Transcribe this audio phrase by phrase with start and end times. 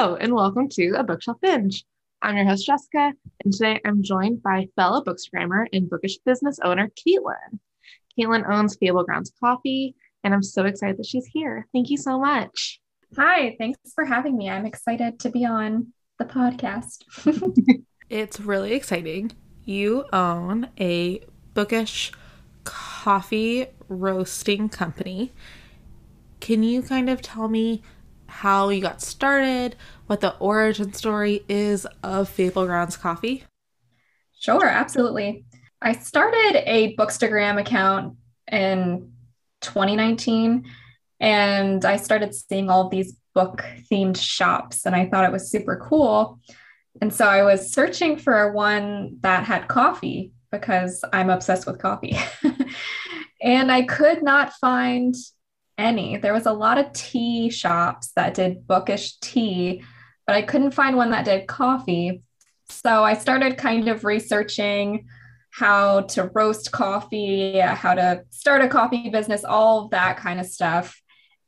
[0.00, 1.84] Hello, and welcome to A Bookshelf Binge.
[2.22, 3.12] I'm your host, Jessica,
[3.44, 7.58] and today I'm joined by fellow bookstagrammer and bookish business owner, Katelyn.
[8.18, 9.94] Katelyn owns Fable Grounds Coffee,
[10.24, 11.68] and I'm so excited that she's here.
[11.74, 12.80] Thank you so much.
[13.18, 14.48] Hi, thanks for having me.
[14.48, 17.04] I'm excited to be on the podcast.
[18.08, 19.32] it's really exciting.
[19.66, 21.20] You own a
[21.52, 22.10] bookish
[22.64, 25.34] coffee roasting company.
[26.40, 27.82] Can you kind of tell me
[28.30, 29.76] how you got started,
[30.06, 33.44] what the origin story is of Fable Grounds Coffee?
[34.38, 35.44] Sure, absolutely.
[35.82, 38.16] I started a Bookstagram account
[38.50, 39.12] in
[39.60, 40.64] 2019
[41.20, 45.76] and I started seeing all these book themed shops and I thought it was super
[45.76, 46.40] cool.
[47.00, 52.18] And so I was searching for one that had coffee because I'm obsessed with coffee.
[53.42, 55.14] and I could not find
[55.80, 56.16] any.
[56.16, 59.82] There was a lot of tea shops that did bookish tea,
[60.26, 62.22] but I couldn't find one that did coffee.
[62.68, 65.06] So I started kind of researching
[65.50, 70.46] how to roast coffee, how to start a coffee business, all of that kind of
[70.46, 71.00] stuff.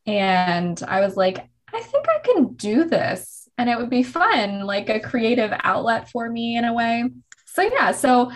[0.07, 4.67] And I was like, I think I can do this and it would be fun,
[4.67, 7.05] like a creative outlet for me in a way.
[7.47, 8.33] So, yeah, so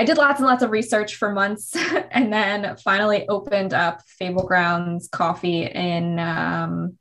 [0.00, 1.76] I did lots and lots of research for months
[2.10, 6.96] and then finally opened up Fable Grounds Coffee in um,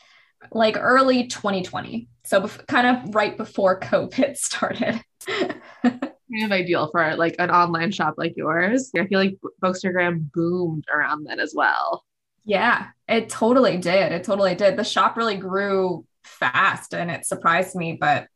[0.51, 2.09] like early 2020.
[2.25, 5.01] So bef- kind of right before COVID started.
[5.25, 8.91] kind of ideal for like an online shop like yours.
[8.93, 12.03] I feel like Bookstagram boomed around then as well.
[12.43, 14.11] Yeah, it totally did.
[14.11, 14.75] It totally did.
[14.75, 18.27] The shop really grew fast and it surprised me, but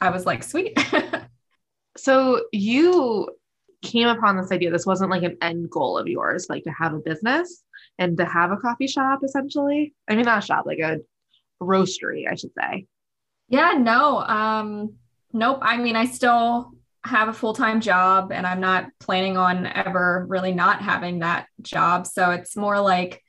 [0.00, 0.78] I was like, sweet.
[1.98, 3.35] so you
[3.86, 6.92] came upon this idea this wasn't like an end goal of yours like to have
[6.92, 7.62] a business
[7.98, 9.94] and to have a coffee shop essentially.
[10.08, 10.98] I mean not a shop like a
[11.62, 12.86] roastery i should say.
[13.48, 14.94] Yeah no um
[15.32, 15.60] nope.
[15.62, 16.72] I mean i still
[17.04, 22.06] have a full-time job and i'm not planning on ever really not having that job.
[22.06, 23.22] So it's more like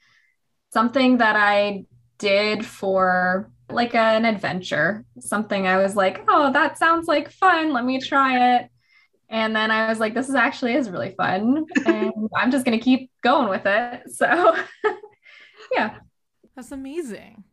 [0.74, 1.86] something that i
[2.18, 7.74] did for like an adventure something i was like oh that sounds like fun.
[7.74, 8.70] Let me try it
[9.30, 11.66] and then I was like, this is actually is really fun.
[11.86, 14.12] And I'm just going to keep going with it.
[14.12, 14.56] So,
[15.72, 15.98] yeah.
[16.56, 17.44] That's amazing.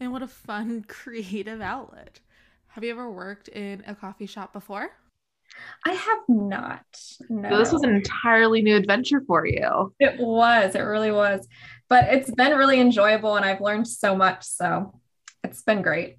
[0.00, 2.20] And what a fun creative outlet.
[2.68, 4.90] Have you ever worked in a coffee shop before?
[5.86, 6.84] I have not.
[7.28, 7.50] No.
[7.50, 9.94] So this was an entirely new adventure for you.
[10.00, 10.74] It was.
[10.74, 11.46] It really was.
[11.88, 14.44] But it's been really enjoyable and I've learned so much.
[14.44, 15.00] So
[15.44, 16.16] it's been great.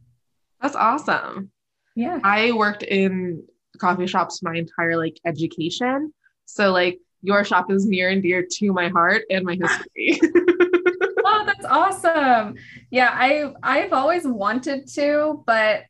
[0.61, 1.51] That's awesome.
[1.95, 2.19] Yeah.
[2.23, 3.43] I worked in
[3.77, 6.13] coffee shops my entire like education.
[6.45, 10.19] So like your shop is near and dear to my heart and my history.
[11.25, 12.55] oh, that's awesome.
[12.91, 15.83] Yeah, I I've always wanted to, but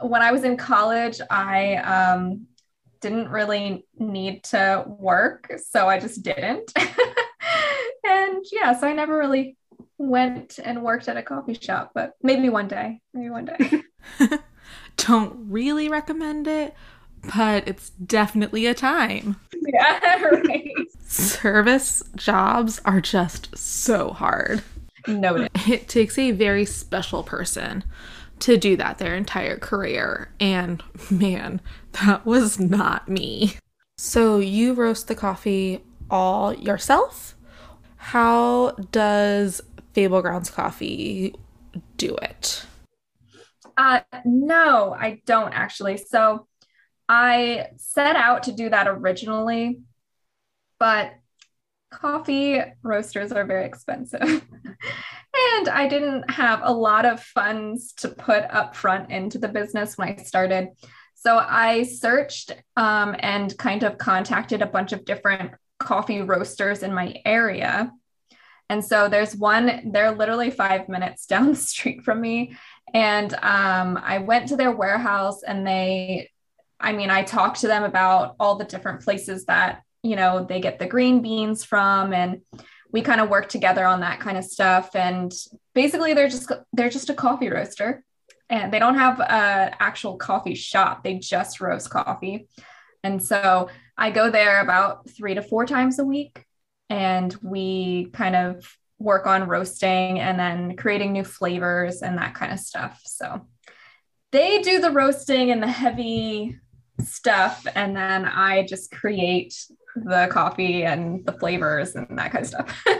[0.00, 2.46] when I was in college, I um
[3.00, 6.72] didn't really need to work, so I just didn't.
[8.04, 9.56] and yeah, so I never really
[9.98, 13.82] went and worked at a coffee shop, but maybe one day, maybe one day.
[14.96, 16.74] Don't really recommend it,
[17.36, 19.36] but it's definitely a time.
[19.52, 20.70] Yeah, right.
[21.06, 24.62] Service jobs are just so hard.
[25.06, 25.50] Noted.
[25.68, 27.84] It takes a very special person
[28.40, 30.32] to do that their entire career.
[30.38, 31.60] And man,
[32.04, 33.54] that was not me.
[33.96, 37.34] So you roast the coffee all yourself?
[37.96, 39.60] How does
[39.92, 41.34] Fable Grounds Coffee
[41.96, 42.64] do it?
[43.76, 45.96] Uh, no, I don't actually.
[45.98, 46.47] So
[47.08, 49.80] I set out to do that originally,
[50.78, 51.12] but
[51.90, 54.20] coffee roasters are very expensive.
[54.22, 59.96] and I didn't have a lot of funds to put up front into the business
[59.96, 60.68] when I started.
[61.14, 66.92] So I searched um, and kind of contacted a bunch of different coffee roasters in
[66.92, 67.92] my area.
[68.70, 72.56] And so there's one, they're literally five minutes down the street from me.
[72.94, 76.30] And um, I went to their warehouse and they
[76.80, 80.60] I mean, I talked to them about all the different places that, you know, they
[80.60, 82.40] get the green beans from and
[82.92, 85.32] we kind of work together on that kind of stuff and
[85.74, 88.02] basically they're just they're just a coffee roaster
[88.48, 91.04] and they don't have a actual coffee shop.
[91.04, 92.48] They just roast coffee.
[93.04, 96.44] And so I go there about 3 to 4 times a week
[96.88, 98.64] and we kind of
[98.98, 103.00] work on roasting and then creating new flavors and that kind of stuff.
[103.04, 103.46] So
[104.32, 106.58] they do the roasting and the heavy
[107.02, 109.54] stuff and then I just create
[109.94, 112.82] the coffee and the flavors and that kind of stuff.
[112.86, 112.98] so,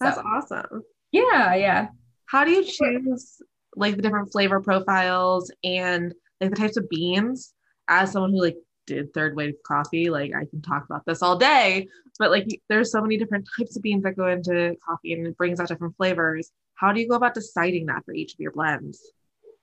[0.00, 0.82] That's awesome.
[1.12, 1.88] Yeah, yeah.
[2.26, 3.40] How do you choose
[3.76, 7.52] like the different flavor profiles and like the types of beans.
[7.88, 8.56] As someone who like
[8.86, 11.88] did third wave coffee, like I can talk about this all day.
[12.18, 15.36] But like there's so many different types of beans that go into coffee, and it
[15.36, 16.50] brings out different flavors.
[16.74, 19.00] How do you go about deciding that for each of your blends?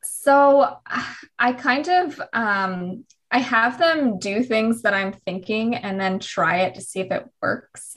[0.03, 0.77] So
[1.39, 6.61] I kind of um, I have them do things that I'm thinking and then try
[6.61, 7.93] it to see if it works,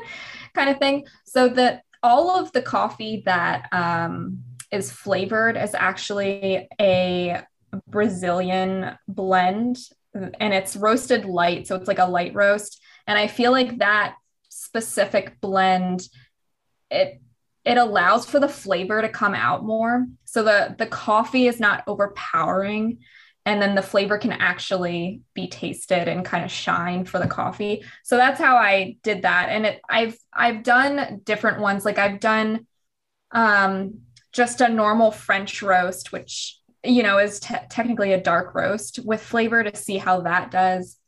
[0.54, 1.06] kind of thing.
[1.24, 4.42] So that all of the coffee that um,
[4.72, 7.42] is flavored is actually a
[7.86, 9.78] Brazilian blend
[10.14, 11.66] and it's roasted light.
[11.66, 12.82] So it's like a light roast.
[13.06, 14.16] And I feel like that
[14.48, 16.08] specific blend,
[16.90, 17.20] it
[17.64, 20.06] it allows for the flavor to come out more.
[20.24, 22.98] So the the coffee is not overpowering
[23.44, 27.84] and then the flavor can actually be tasted and kind of shine for the coffee.
[28.04, 29.48] So that's how I did that.
[29.50, 32.66] And it I've I've done different ones like I've done
[33.32, 34.00] um
[34.32, 39.22] just a normal French roast which you know is te- technically a dark roast with
[39.22, 40.98] flavor to see how that does.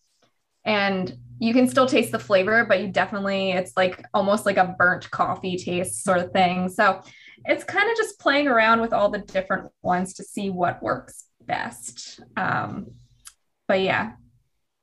[0.64, 4.74] And you can still taste the flavor, but you definitely, it's like almost like a
[4.78, 6.68] burnt coffee taste sort of thing.
[6.68, 7.02] So
[7.44, 11.24] it's kind of just playing around with all the different ones to see what works
[11.46, 12.20] best.
[12.36, 12.92] Um,
[13.68, 14.12] but yeah,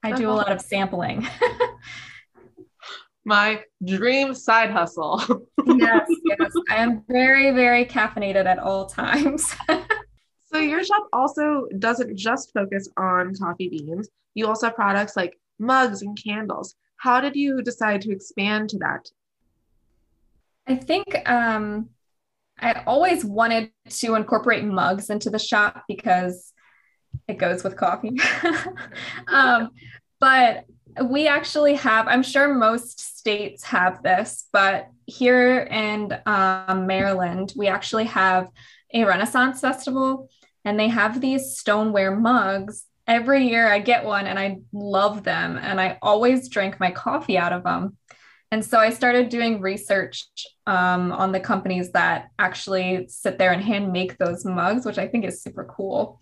[0.04, 1.28] I do a lot of sampling.
[3.25, 5.22] My dream side hustle.
[5.66, 6.52] yes, yes.
[6.69, 9.54] I am very, very caffeinated at all times.
[10.52, 14.10] so your shop also doesn't just focus on coffee beans.
[14.34, 16.75] You also have products like mugs and candles.
[16.98, 19.12] How did you decide to expand to that?
[20.68, 21.90] I think um,
[22.60, 26.50] I always wanted to incorporate mugs into the shop because
[27.27, 28.19] it goes with coffee.
[29.27, 29.69] um,
[30.19, 30.65] but
[31.03, 37.68] we actually have, I'm sure most states have this, but here in um, Maryland, we
[37.68, 38.50] actually have
[38.94, 40.29] a Renaissance festival
[40.65, 45.57] and they have these stoneware mugs every year I get one and I love them
[45.62, 47.97] and I always drink my coffee out of them.
[48.51, 50.27] And so I started doing research
[50.67, 55.07] um, on the companies that actually sit there and hand make those mugs, which I
[55.07, 56.19] think is super cool.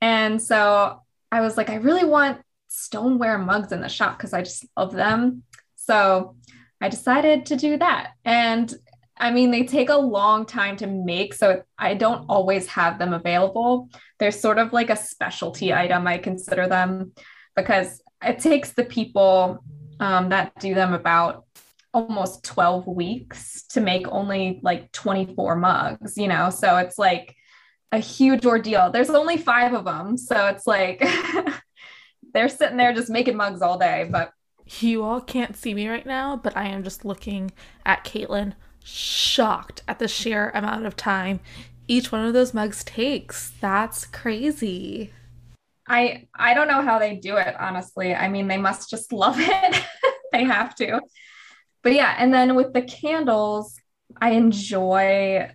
[0.00, 1.02] And so
[1.32, 4.92] I was like, I really want stoneware mugs in the shop because I just love
[4.92, 5.42] them.
[5.76, 6.36] So
[6.80, 8.12] I decided to do that.
[8.24, 8.72] And
[9.18, 13.14] I mean, they take a long time to make, so I don't always have them
[13.14, 13.88] available.
[14.18, 17.12] They're sort of like a specialty item, I consider them,
[17.54, 19.64] because it takes the people
[20.00, 21.44] um, that do them about
[21.94, 26.50] almost 12 weeks to make only like 24 mugs, you know?
[26.50, 27.34] So it's like
[27.92, 28.90] a huge ordeal.
[28.90, 30.16] There's only five of them.
[30.16, 31.06] So it's like
[32.34, 34.08] they're sitting there just making mugs all day.
[34.10, 34.32] But
[34.80, 37.52] you all can't see me right now, but I am just looking
[37.84, 41.40] at Katelyn shocked at the sheer amount of time
[41.88, 43.52] each one of those mugs takes.
[43.60, 45.12] That's crazy.
[45.88, 48.14] I I don't know how they do it honestly.
[48.14, 49.84] I mean, they must just love it.
[50.32, 51.00] they have to.
[51.82, 53.78] But yeah, and then with the candles,
[54.20, 55.50] I enjoy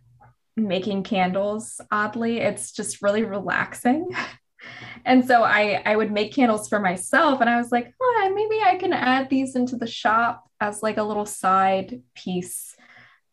[0.55, 2.39] making candles oddly.
[2.39, 4.09] It's just really relaxing.
[5.05, 8.61] and so I I would make candles for myself and I was like, oh, maybe
[8.63, 12.75] I can add these into the shop as like a little side piece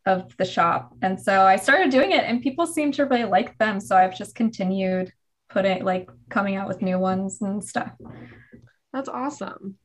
[0.07, 0.95] of the shop.
[1.03, 3.79] And so I started doing it and people seem to really like them.
[3.79, 5.13] So I've just continued
[5.51, 7.93] putting like coming out with new ones and stuff.
[8.93, 9.77] That's awesome.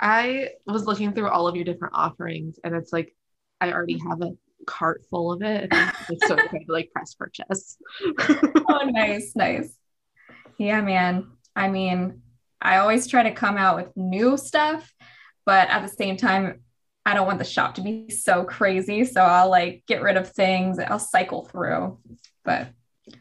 [0.00, 3.14] I was looking through all of your different offerings and it's like
[3.60, 4.36] I already have a
[4.66, 5.72] cart full of it.
[6.10, 7.76] It's so excited to like press purchase.
[8.18, 9.74] oh, nice, nice.
[10.56, 11.26] Yeah, man.
[11.54, 12.22] I mean,
[12.62, 14.90] I always try to come out with new stuff,
[15.44, 16.62] but at the same time,
[17.04, 19.04] I don't want the shop to be so crazy.
[19.04, 20.78] So I'll like get rid of things.
[20.78, 21.98] I'll cycle through.
[22.44, 22.68] But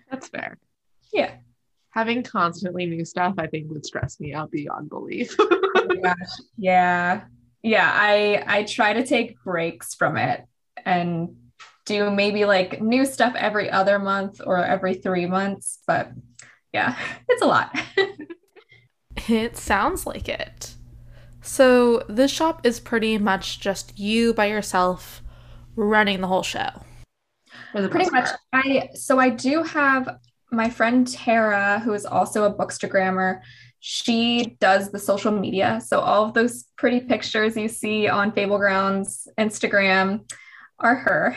[0.10, 0.58] that's fair.
[1.13, 1.36] Yeah.
[1.91, 5.36] Having constantly new stuff, I think would stress me out beyond belief.
[5.39, 6.13] oh.
[6.58, 7.24] Yeah.
[7.63, 7.89] Yeah.
[7.94, 10.46] I I try to take breaks from it
[10.88, 11.36] and
[11.86, 15.79] do maybe like new stuff every other month or every three months.
[15.86, 16.12] But
[16.74, 16.98] yeah,
[17.29, 17.77] it's a lot.
[19.27, 20.75] it sounds like it.
[21.41, 25.22] So this shop is pretty much just you by yourself
[25.75, 26.70] running the whole show.
[27.72, 28.29] Pretty much.
[28.53, 30.17] I so I do have
[30.51, 33.41] my friend Tara, who is also a bookstagrammer.
[33.79, 35.82] She does the social media.
[35.86, 40.24] So all of those pretty pictures you see on Fable Grounds Instagram
[40.79, 41.36] are her.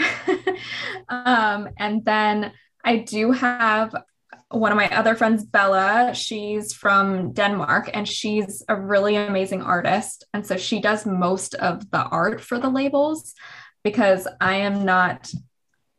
[1.09, 2.52] um, and then
[2.85, 3.94] I do have
[4.50, 10.25] one of my other friends, Bella, she's from Denmark and she's a really amazing artist.
[10.35, 13.35] And so she does most of the art for the labels
[13.85, 15.30] because I am not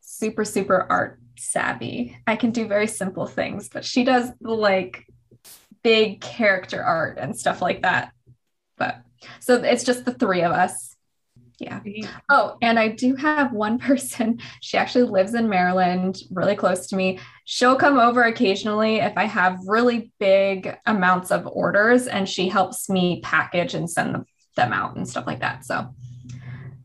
[0.01, 2.17] super, super art savvy.
[2.27, 5.05] I can do very simple things, but she does like
[5.81, 8.11] big character art and stuff like that.
[8.77, 9.01] But
[9.39, 10.90] so it's just the three of us.
[11.61, 11.79] Yeah.
[12.29, 14.39] Oh, and I do have one person.
[14.61, 17.19] She actually lives in Maryland, really close to me.
[17.45, 22.89] She'll come over occasionally if I have really big amounts of orders, and she helps
[22.89, 24.25] me package and send
[24.55, 25.63] them out and stuff like that.
[25.63, 25.93] So,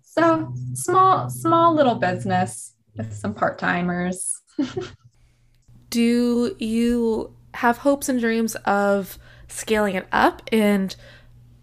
[0.03, 4.41] so small, small little business with some part timers.
[5.91, 9.19] do you have hopes and dreams of
[9.49, 10.95] scaling it up and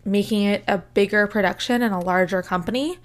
[0.06, 2.98] making it a bigger production and a larger company?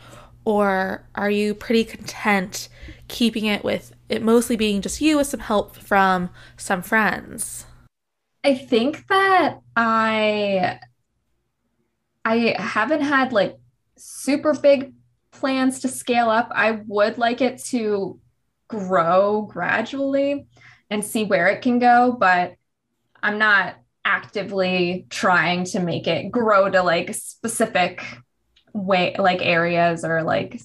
[0.44, 2.68] Or are you pretty content
[3.08, 7.66] keeping it with it mostly being just you with some help from some friends?
[8.44, 10.78] I think that I
[12.24, 13.58] I haven't had like
[13.96, 14.94] super big
[15.32, 16.50] plans to scale up.
[16.54, 18.20] I would like it to
[18.68, 20.46] grow gradually
[20.90, 22.54] and see where it can go, but
[23.22, 28.02] I'm not actively trying to make it grow to like specific
[28.72, 30.60] way like areas or like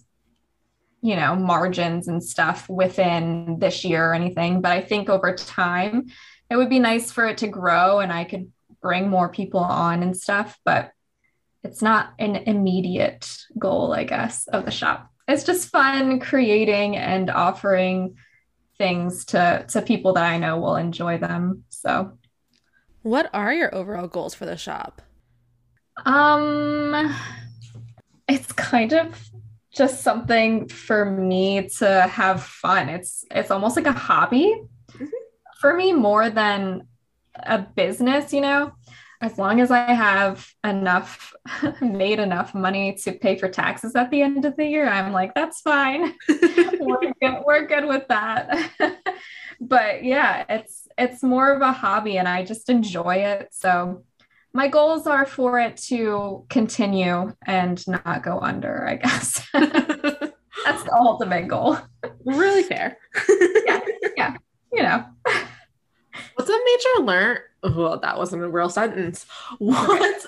[1.02, 4.62] you know margins and stuff within this year or anything.
[4.62, 6.08] But i think over time
[6.50, 10.04] it would be nice for it to grow and i could bring more people on
[10.04, 10.92] and stuff but
[11.64, 15.10] it's not an immediate goal i guess of the shop.
[15.26, 18.18] It's just fun creating and offering
[18.78, 22.18] things to to people that i know will enjoy them so
[23.04, 25.02] what are your overall goals for the shop?
[26.06, 27.16] Um
[28.28, 29.30] it's kind of
[29.74, 32.90] just something for me to have fun.
[32.90, 35.06] It's it's almost like a hobby mm-hmm.
[35.60, 36.88] for me more than
[37.36, 38.74] a business, you know.
[39.22, 41.34] As long as I have enough
[41.82, 45.34] made enough money to pay for taxes at the end of the year, I'm like
[45.34, 46.14] that's fine.
[46.30, 48.70] we're, good, we're good with that.
[49.62, 53.50] but yeah, it's it's more of a hobby and I just enjoy it.
[53.52, 54.04] So
[54.54, 59.48] my goals are for it to continue and not go under, I guess.
[59.54, 61.78] That's the ultimate goal.
[62.24, 62.98] Really fair.
[63.66, 63.80] yeah.
[64.16, 64.38] Yeah.
[64.72, 65.06] You know.
[66.36, 67.38] What's a major learn?
[67.64, 69.26] Well, that wasn't a real sentence.
[69.58, 70.28] What's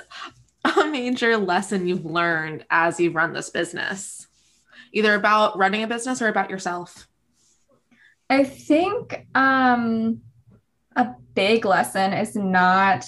[0.64, 4.28] a major lesson you've learned as you've run this business?
[4.92, 7.08] Either about running a business or about yourself?
[8.30, 10.22] I think um,
[10.96, 13.06] a big lesson is not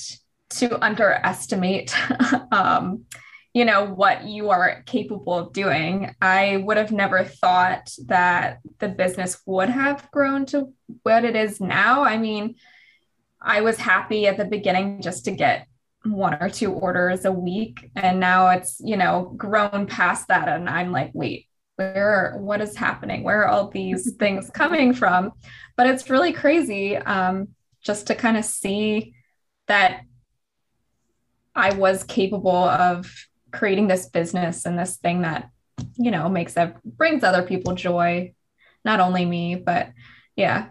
[0.50, 1.94] to underestimate,
[2.52, 3.06] um,
[3.54, 6.14] you know, what you are capable of doing.
[6.22, 11.60] I would have never thought that the business would have grown to what it is
[11.60, 12.04] now.
[12.04, 12.56] I mean,
[13.42, 15.68] I was happy at the beginning just to get
[16.04, 20.70] one or two orders a week and now it's you know grown past that and
[20.70, 25.32] i'm like wait where what is happening where are all these things coming from
[25.76, 27.50] but it's really crazy um,
[27.84, 29.14] just to kind of see
[29.68, 30.02] that
[31.56, 33.12] i was capable of
[33.52, 35.50] creating this business and this thing that
[35.98, 38.34] you know makes that brings other people joy
[38.84, 39.92] not only me but
[40.36, 40.68] yeah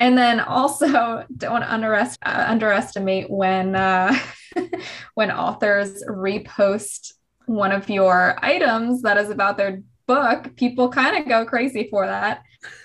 [0.00, 4.16] and then also don't underest- uh, underestimate when uh,
[5.14, 7.12] when authors repost
[7.46, 12.06] one of your items that is about their book, people kind of go crazy for
[12.06, 12.42] that.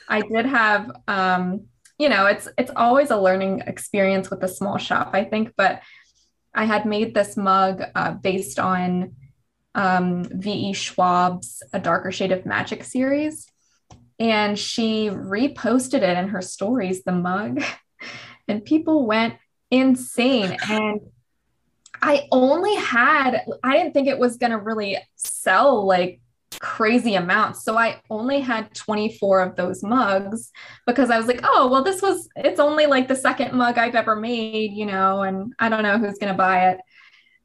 [0.07, 1.65] I did have um,
[1.97, 5.81] you know, it's it's always a learning experience with a small shop, I think, but
[6.53, 9.15] I had made this mug uh, based on
[9.75, 10.73] um, V.E.
[10.73, 13.47] Schwab's A Darker Shade of Magic series.
[14.19, 17.63] And she reposted it in her stories, the mug,
[18.47, 19.35] and people went
[19.71, 20.55] insane.
[20.69, 21.01] And
[22.01, 26.21] I only had, I didn't think it was going to really sell like
[26.59, 27.63] crazy amounts.
[27.63, 30.51] So I only had 24 of those mugs
[30.85, 33.95] because I was like, oh, well, this was, it's only like the second mug I've
[33.95, 36.79] ever made, you know, and I don't know who's going to buy it.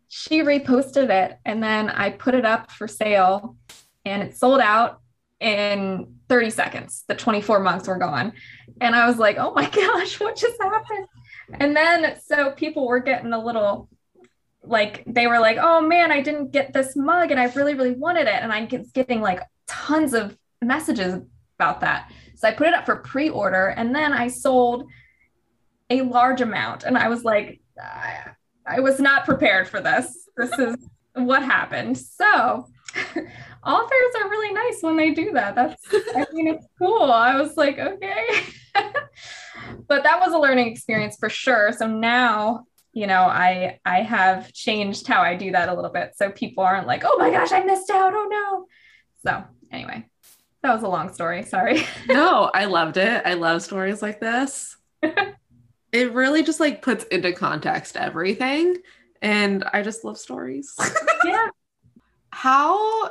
[0.08, 3.56] She reposted it and then I put it up for sale
[4.04, 5.00] and it sold out
[5.40, 7.04] in 30 seconds.
[7.08, 8.32] The 24 mugs were gone.
[8.80, 11.06] And I was like, oh my gosh, what just happened?
[11.54, 13.88] And then so people were getting a little
[14.62, 17.92] like they were like, oh man, I didn't get this mug and I really, really
[17.92, 18.42] wanted it.
[18.42, 21.20] And I'm getting like tons of messages
[21.58, 22.10] about that.
[22.36, 24.88] So I put it up for pre order and then I sold
[25.90, 26.84] a large amount.
[26.84, 28.32] And I was like, I,
[28.66, 30.28] I was not prepared for this.
[30.36, 30.76] This is
[31.14, 31.98] what happened.
[31.98, 32.66] So
[33.64, 35.54] authors are really nice when they do that.
[35.54, 37.10] That's, I mean, it's cool.
[37.10, 38.26] I was like, okay.
[39.88, 41.72] but that was a learning experience for sure.
[41.72, 42.64] So now
[42.99, 46.64] you know i i have changed how i do that a little bit so people
[46.64, 48.67] aren't like oh my gosh i missed out oh no
[49.25, 50.05] so anyway
[50.62, 54.76] that was a long story sorry no i loved it i love stories like this
[55.93, 58.76] it really just like puts into context everything.
[59.23, 60.75] And I just love stories.
[61.25, 61.49] Yeah.
[62.31, 63.11] How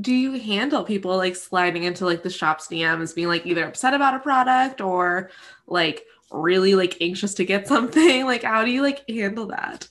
[0.00, 3.94] do you handle people like sliding into like the shop's DMs being like either upset
[3.94, 5.30] about a product or
[5.66, 8.24] like really like anxious to get something?
[8.24, 9.88] Like how do you like handle that?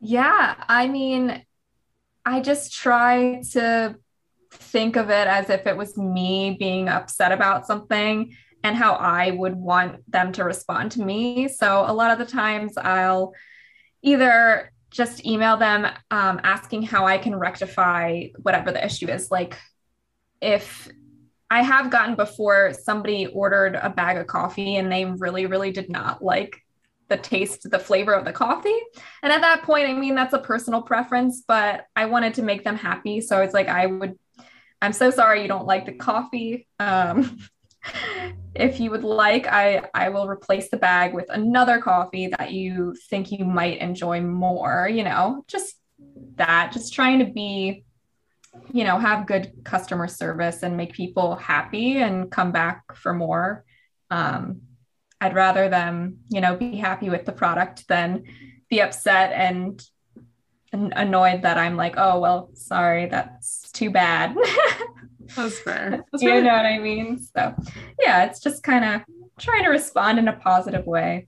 [0.00, 1.42] Yeah, I mean,
[2.24, 3.96] I just try to
[4.50, 9.30] think of it as if it was me being upset about something and how I
[9.30, 11.48] would want them to respond to me.
[11.48, 13.32] So a lot of the times I'll
[14.02, 19.30] either just email them um, asking how I can rectify whatever the issue is.
[19.30, 19.56] Like
[20.40, 20.88] if
[21.50, 25.88] I have gotten before somebody ordered a bag of coffee and they really, really did
[25.88, 26.60] not like
[27.08, 28.78] the taste, the flavor of the coffee.
[29.22, 32.64] And at that point, I mean, that's a personal preference, but I wanted to make
[32.64, 33.20] them happy.
[33.20, 34.18] So it's like, I would,
[34.82, 36.66] I'm so sorry you don't like the coffee.
[36.80, 37.38] Um,
[38.54, 42.96] if you would like, I, I will replace the bag with another coffee that you
[43.08, 45.76] think you might enjoy more, you know, just
[46.34, 47.84] that, just trying to be,
[48.72, 53.64] you know, have good customer service and make people happy and come back for more.
[54.10, 54.62] Um,
[55.20, 58.24] I'd rather them, you know, be happy with the product than
[58.68, 59.82] be upset and,
[60.72, 64.36] and annoyed that I'm like, oh, well, sorry, that's too bad.
[65.34, 66.04] That's fair.
[66.12, 66.42] That's you fair.
[66.42, 67.18] know what I mean?
[67.18, 67.54] So,
[68.00, 69.02] yeah, it's just kind of
[69.38, 71.26] trying to respond in a positive way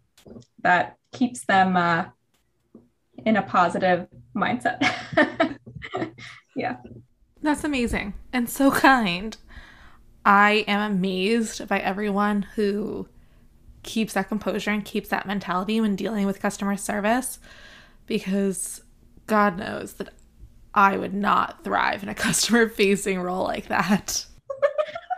[0.62, 2.04] that keeps them uh,
[3.24, 4.06] in a positive
[4.36, 4.80] mindset.
[6.56, 6.76] yeah.
[7.42, 9.36] That's amazing and so kind.
[10.24, 13.08] I am amazed by everyone who
[13.82, 17.38] keeps that composure and keeps that mentality when dealing with customer service
[18.06, 18.82] because
[19.26, 20.12] God knows that
[20.74, 24.26] I would not thrive in a customer facing role like that.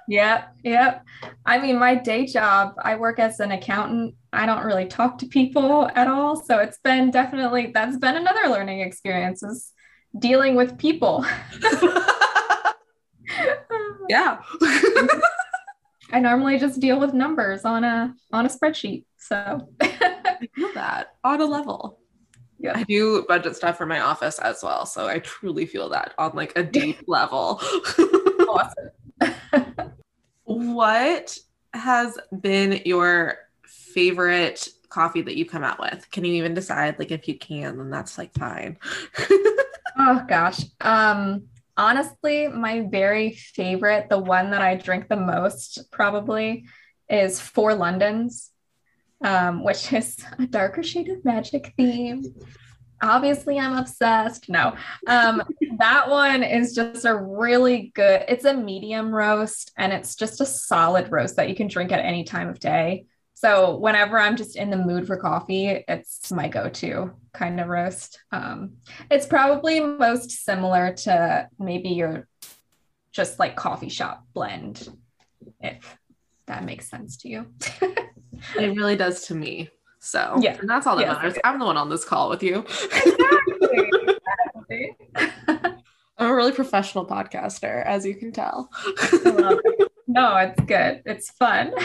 [0.07, 1.05] Yep, yep.
[1.47, 4.16] I mean, my day job, I work as an accountant.
[4.33, 6.35] I don't really talk to people at all.
[6.35, 9.73] So it's been definitely, that's been another learning experience is
[10.18, 11.25] dealing with people.
[14.09, 14.40] yeah.
[16.12, 19.05] I normally just deal with numbers on a on a spreadsheet.
[19.16, 22.01] So I feel that on a level.
[22.59, 22.73] Yeah.
[22.77, 24.85] I do budget stuff for my office as well.
[24.85, 27.61] So I truly feel that on like a deep level.
[28.49, 28.90] awesome.
[30.44, 31.38] what
[31.73, 36.11] has been your favorite coffee that you come out with?
[36.11, 36.99] Can you even decide?
[36.99, 38.77] Like if you can, then that's like fine.
[39.98, 40.62] Oh gosh.
[40.81, 41.44] Um
[41.76, 46.66] honestly, my very favorite, the one that I drink the most probably
[47.09, 48.50] is Four Londons,
[49.24, 52.35] um, which is a darker shade of magic theme.
[53.03, 54.50] Obviously, I'm obsessed.
[54.50, 54.76] No,
[55.07, 55.42] um,
[55.79, 60.46] that one is just a really good, it's a medium roast and it's just a
[60.46, 63.07] solid roast that you can drink at any time of day.
[63.40, 68.20] So whenever I'm just in the mood for coffee, it's my go-to kind of roast.
[68.33, 68.74] Um,
[69.11, 72.29] it's probably most similar to maybe your
[73.12, 74.87] just like coffee shop blend,
[75.59, 75.96] if
[76.48, 77.46] that makes sense to you.
[78.59, 79.70] it really does to me.
[80.00, 80.59] So Yeah.
[80.61, 81.16] and that's all that Yes.
[81.16, 81.38] matters.
[81.42, 82.66] I'm the one on this call with you.
[84.68, 84.96] Exactly.
[85.48, 88.68] I'm a really professional podcaster, as you can tell.
[90.07, 91.00] no, it's good.
[91.07, 91.72] It's fun.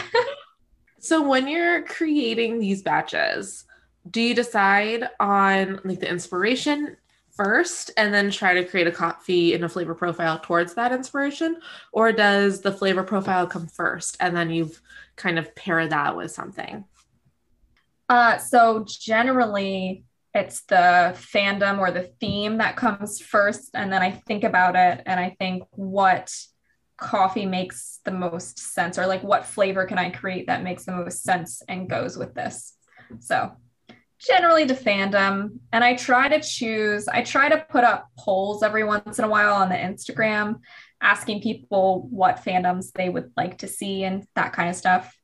[1.06, 3.64] So when you're creating these batches,
[4.10, 6.96] do you decide on like the inspiration
[7.30, 11.60] first and then try to create a coffee and a flavor profile towards that inspiration?
[11.92, 14.82] Or does the flavor profile come first and then you've
[15.14, 16.84] kind of pair that with something?
[18.08, 20.02] Uh, so generally,
[20.34, 25.02] it's the fandom or the theme that comes first, and then I think about it
[25.06, 26.36] and I think what
[26.98, 30.92] coffee makes the most sense, or like what flavor can I create that makes the
[30.92, 32.74] most sense and goes with this.
[33.20, 33.52] So
[34.18, 37.08] generally the fandom, and I try to choose.
[37.08, 40.60] I try to put up polls every once in a while on the Instagram,
[41.00, 45.14] asking people what fandoms they would like to see and that kind of stuff.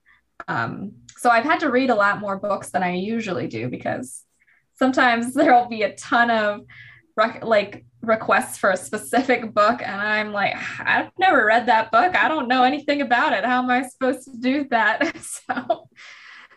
[0.48, 4.24] Um, so I've had to read a lot more books than I usually do because
[4.74, 6.62] sometimes there'll be a ton of
[7.16, 12.16] rec- like requests for a specific book and I'm like I've never read that book.
[12.16, 13.44] I don't know anything about it.
[13.44, 15.16] How am I supposed to do that?
[15.22, 15.88] so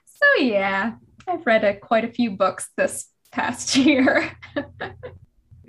[0.05, 0.93] so yeah,
[1.27, 4.31] I've read a, quite a few books this past year.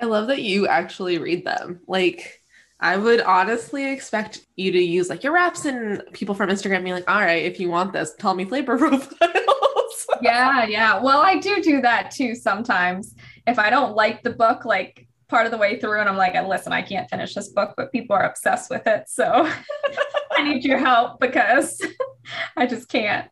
[0.01, 1.81] I love that you actually read them.
[1.87, 2.41] Like,
[2.79, 6.95] I would honestly expect you to use like your reps and people from Instagram being
[6.95, 10.07] like, all right, if you want this, tell me flavor profiles.
[10.21, 11.01] yeah, yeah.
[11.01, 13.15] Well, I do do that too sometimes.
[13.47, 16.35] If I don't like the book, like part of the way through, and I'm like,
[16.47, 19.05] listen, I can't finish this book, but people are obsessed with it.
[19.09, 19.51] So
[20.33, 21.81] I need your help because
[22.57, 23.29] I just can't.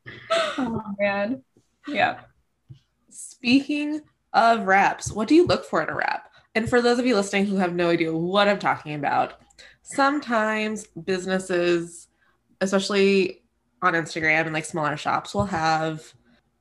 [0.59, 1.43] Oh, man.
[1.87, 2.21] Yeah.
[3.11, 4.03] Speaking
[4.33, 6.29] of reps, what do you look for in a rep?
[6.55, 9.41] And for those of you listening who have no idea what I'm talking about,
[9.83, 12.09] sometimes businesses,
[12.61, 13.43] especially
[13.83, 16.15] on Instagram and like smaller shops, will have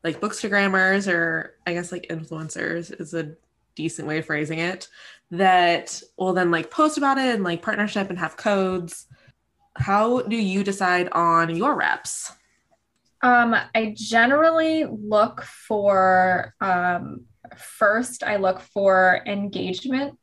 [0.04, 3.36] like bookstagrammers or I guess like influencers is a
[3.76, 4.88] decent way of phrasing it
[5.32, 9.08] that will then like post about it and like partnership and have codes.
[9.76, 12.32] How do you decide on your reps?
[13.24, 17.26] Um, I generally look for um,
[17.58, 20.20] first, I look for engagement.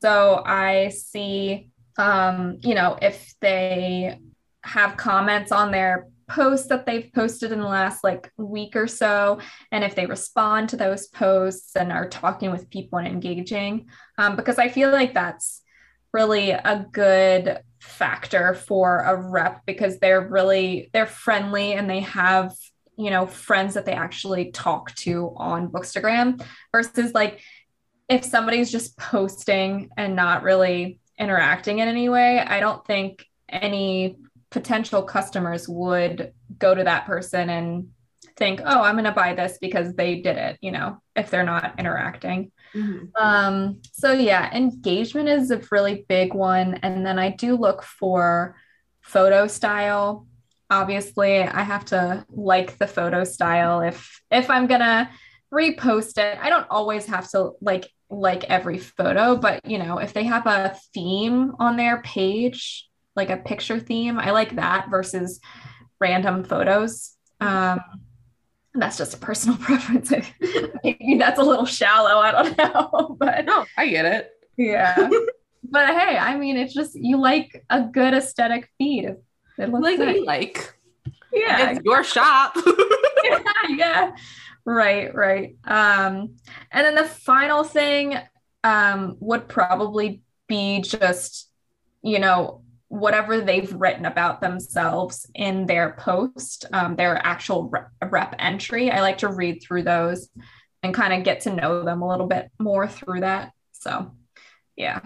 [0.00, 4.20] So I see, um, you know, if they
[4.62, 9.38] have comments on their posts that they've posted in the last like week or so
[9.70, 13.86] and if they respond to those posts and are talking with people and engaging
[14.18, 15.62] um, because i feel like that's
[16.12, 22.54] really a good factor for a rep because they're really they're friendly and they have
[22.96, 27.40] you know friends that they actually talk to on bookstagram versus like
[28.08, 34.16] if somebody's just posting and not really interacting in any way i don't think any
[34.56, 37.88] potential customers would go to that person and
[38.38, 41.44] think oh i'm going to buy this because they did it you know if they're
[41.44, 42.50] not interacting.
[42.74, 43.22] Mm-hmm.
[43.22, 46.74] um, so yeah engagement is a really big one.
[46.82, 48.56] And then i do look for
[49.02, 50.26] photo style.
[50.70, 53.82] Obviously i have to like the photo style.
[53.82, 55.10] If if i'm gonna
[55.52, 60.12] repost it i don't always have to like like every photo but you know if
[60.12, 65.40] they have a theme on their page like a picture theme i like that versus
[66.00, 67.80] random photos um
[68.74, 70.12] that's just a personal preference
[70.84, 75.08] maybe that's a little shallow i don't know but no i get it yeah
[75.64, 79.16] but hey i mean it's just you like a good aesthetic feed
[79.58, 80.16] it looks like nice.
[80.16, 80.74] you like.
[81.32, 81.70] Yeah.
[81.70, 82.56] It's your shop.
[83.24, 83.38] yeah,
[83.70, 84.16] yeah.
[84.64, 85.56] Right, right.
[85.64, 86.36] Um,
[86.70, 88.18] and then the final thing
[88.64, 91.50] um would probably be just,
[92.02, 98.34] you know, whatever they've written about themselves in their post, um, their actual rep, rep
[98.38, 98.90] entry.
[98.90, 100.28] I like to read through those
[100.82, 103.52] and kind of get to know them a little bit more through that.
[103.72, 104.12] So,
[104.76, 105.00] yeah.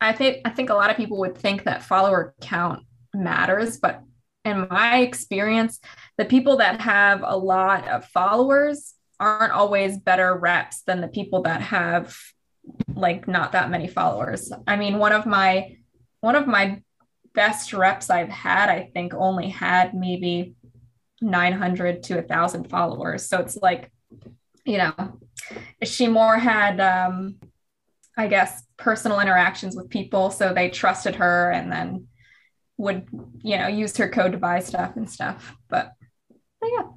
[0.00, 3.78] I think I think a lot of people would think that follower count matters.
[3.78, 4.02] But
[4.44, 5.78] in my experience,
[6.16, 11.42] the people that have a lot of followers aren't always better reps than the people
[11.42, 12.16] that have
[12.94, 14.50] like not that many followers.
[14.66, 15.76] I mean, one of my
[16.20, 16.82] one of my
[17.34, 20.54] best reps I've had, I think only had maybe
[21.20, 23.28] 900 to a thousand followers.
[23.28, 23.90] So it's like,
[24.64, 25.18] you know,
[25.82, 27.36] she more had, um,
[28.16, 30.30] I guess, personal interactions with people.
[30.30, 32.08] So they trusted her and then
[32.80, 33.06] would
[33.42, 35.92] you know use her code to buy stuff and stuff but,
[36.60, 36.88] but yeah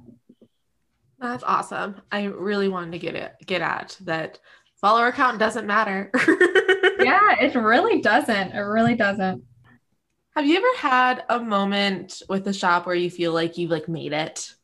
[1.20, 4.38] that's awesome i really wanted to get it get at that
[4.84, 6.10] follower count doesn't matter.
[7.00, 8.52] Yeah it really doesn't.
[8.52, 9.42] It really doesn't.
[10.36, 13.88] Have you ever had a moment with the shop where you feel like you've like
[13.88, 14.54] made it?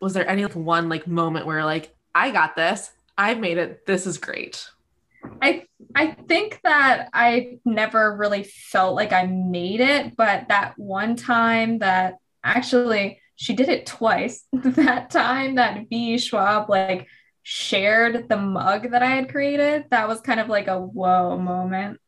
[0.00, 2.90] Was there any like one like moment where like i got this.
[3.16, 3.84] I've made it.
[3.84, 4.68] This is great.
[5.42, 5.64] I
[5.94, 11.78] I think that I never really felt like I made it, but that one time
[11.80, 14.44] that actually she did it twice.
[14.52, 17.08] that time that V Schwab like
[17.42, 21.98] shared the mug that I had created, that was kind of like a whoa moment.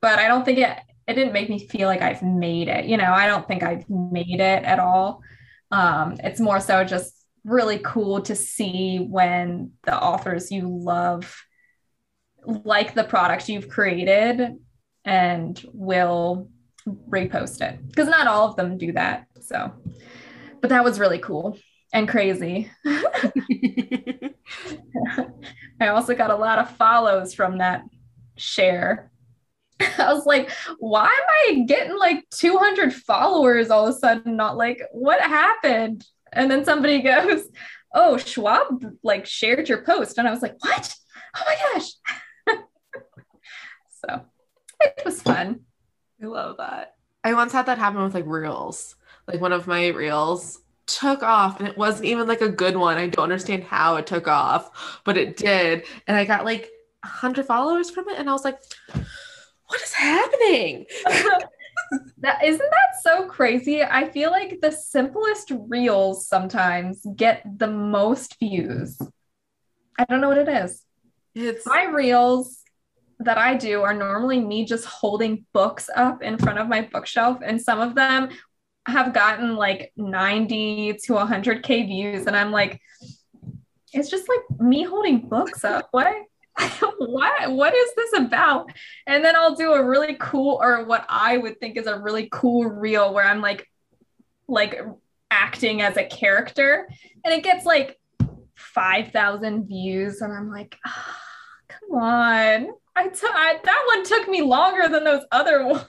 [0.00, 2.84] But I don't think it it didn't make me feel like I've made it.
[2.84, 5.22] You know, I don't think I've made it at all.
[5.70, 11.34] Um, it's more so just really cool to see when the authors you love
[12.44, 14.56] like the product you've created
[15.04, 16.50] and will
[17.08, 19.26] repost it because not all of them do that.
[19.40, 19.72] So,
[20.60, 21.58] but that was really cool
[21.92, 22.70] and crazy.
[25.80, 27.82] I also got a lot of follows from that
[28.36, 29.10] share.
[29.80, 34.36] I was like, why am I getting like 200 followers all of a sudden?
[34.36, 36.04] Not like, what happened?
[36.32, 37.44] And then somebody goes,
[37.94, 40.18] oh, Schwab like shared your post.
[40.18, 40.94] And I was like, what?
[41.36, 41.90] Oh my gosh.
[44.06, 44.22] So
[44.80, 45.60] it was fun.
[46.22, 46.94] I love that.
[47.24, 48.96] I once had that happen with like reels.
[49.26, 52.96] Like one of my reels took off and it wasn't even like a good one.
[52.96, 55.84] I don't understand how it took off, but it did.
[56.06, 56.70] And I got like
[57.02, 58.58] 100 followers from it and I was like,
[59.66, 60.86] what is happening?
[62.18, 63.82] that isn't that so crazy?
[63.82, 68.98] I feel like the simplest reels sometimes get the most views.
[69.98, 70.84] I don't know what it is.
[71.34, 72.62] It's my reels
[73.20, 77.38] that I do are normally me just holding books up in front of my bookshelf,
[77.44, 78.30] and some of them
[78.88, 82.80] have gotten like 90 to 100k views, and I'm like,
[83.92, 85.88] it's just like me holding books up.
[85.90, 86.14] What?
[86.98, 88.72] what what is this about?
[89.06, 92.28] And then i'll do a really cool or what i would think is a really
[92.32, 93.70] cool reel where i'm like
[94.48, 94.80] like
[95.30, 96.88] acting as a character
[97.24, 97.96] and it gets like
[98.56, 101.14] 5000 views and i'm like oh,
[101.68, 102.68] come on.
[102.96, 105.64] I, t- I that one took me longer than those other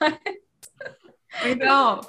[1.42, 2.02] I know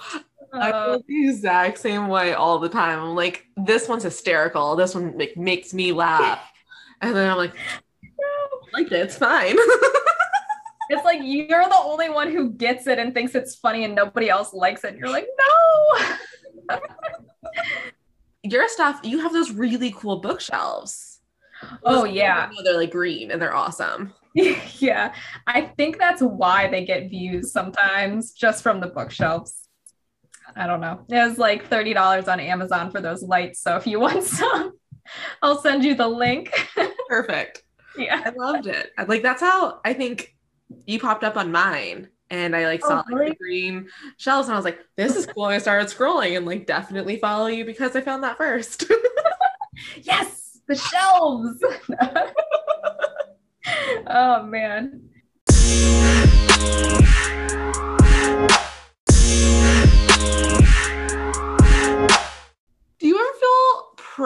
[0.54, 3.00] I uh, feel the exact same way all the time.
[3.00, 4.76] I'm like, this one's hysterical.
[4.76, 6.40] This one like, makes me laugh.
[7.02, 7.54] And then I'm like,
[8.74, 8.94] like it.
[8.94, 9.56] It's fine.
[10.90, 14.30] it's like you're the only one who gets it and thinks it's funny and nobody
[14.30, 14.98] else likes it.
[14.98, 15.28] You're like,
[16.70, 16.80] no.
[18.44, 21.20] Your stuff, you have those really cool bookshelves.
[21.84, 22.50] Oh yeah.
[22.64, 24.14] They're like green and they're awesome.
[24.34, 25.14] yeah.
[25.46, 29.61] I think that's why they get views sometimes just from the bookshelves.
[30.56, 31.06] I don't know.
[31.10, 33.62] It was like $30 on Amazon for those lights.
[33.62, 34.74] So if you want some,
[35.42, 36.70] I'll send you the link.
[37.08, 37.64] Perfect.
[37.98, 38.22] Yeah.
[38.26, 38.92] I loved it.
[39.08, 40.36] Like that's how I think
[40.86, 42.10] you popped up on mine.
[42.30, 43.30] And I like oh, saw oh, really?
[43.30, 45.46] like, the green shells and I was like, this is cool.
[45.48, 48.86] And I started scrolling and like definitely follow you because I found that first.
[50.02, 51.62] yes, the shelves.
[54.08, 55.10] oh man.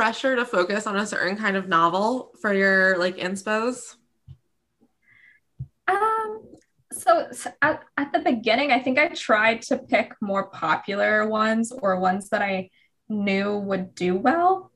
[0.05, 3.95] Pressure to focus on a certain kind of novel for your like inspos?
[5.87, 6.43] Um,
[6.91, 11.71] so, so at, at the beginning, I think I tried to pick more popular ones
[11.71, 12.69] or ones that I
[13.09, 14.71] knew would do well.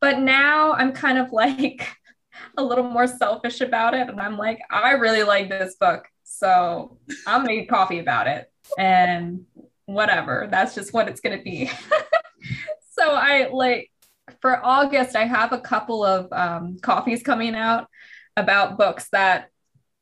[0.00, 1.86] But now I'm kind of like
[2.56, 4.08] a little more selfish about it.
[4.08, 6.08] And I'm like, I really like this book.
[6.24, 8.50] So I'll make coffee about it.
[8.76, 9.44] And
[9.86, 10.48] whatever.
[10.50, 11.70] That's just what it's going to be.
[12.98, 13.91] so I like
[14.40, 17.88] for August, I have a couple of um, coffees coming out
[18.36, 19.48] about books that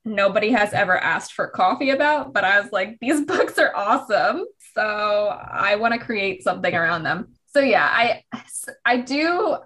[0.04, 4.44] nobody has ever asked for coffee about, but I was like, these books are awesome.
[4.74, 7.34] So I want to create something around them.
[7.52, 8.22] So yeah, I
[8.84, 9.56] I do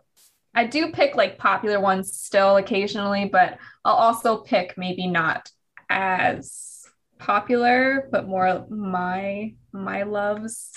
[0.55, 5.50] I do pick like popular ones still occasionally, but I'll also pick maybe not
[5.90, 6.87] as
[7.18, 10.72] popular, but more my my loves,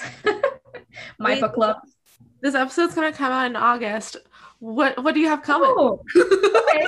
[1.20, 1.97] my Wait, book loves.
[2.42, 4.18] This episode's gonna come out in August.
[4.60, 5.70] What what do you have coming?
[5.70, 6.88] Ooh, okay.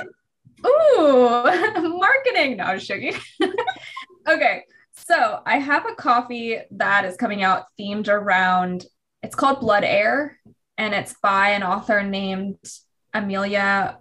[0.66, 1.42] Ooh,
[1.98, 2.58] marketing.
[2.58, 3.14] No, I was joking.
[4.28, 8.84] okay, so I have a coffee that is coming out themed around.
[9.22, 10.38] It's called Blood Heir,
[10.78, 12.58] and it's by an author named
[13.12, 13.98] Amelia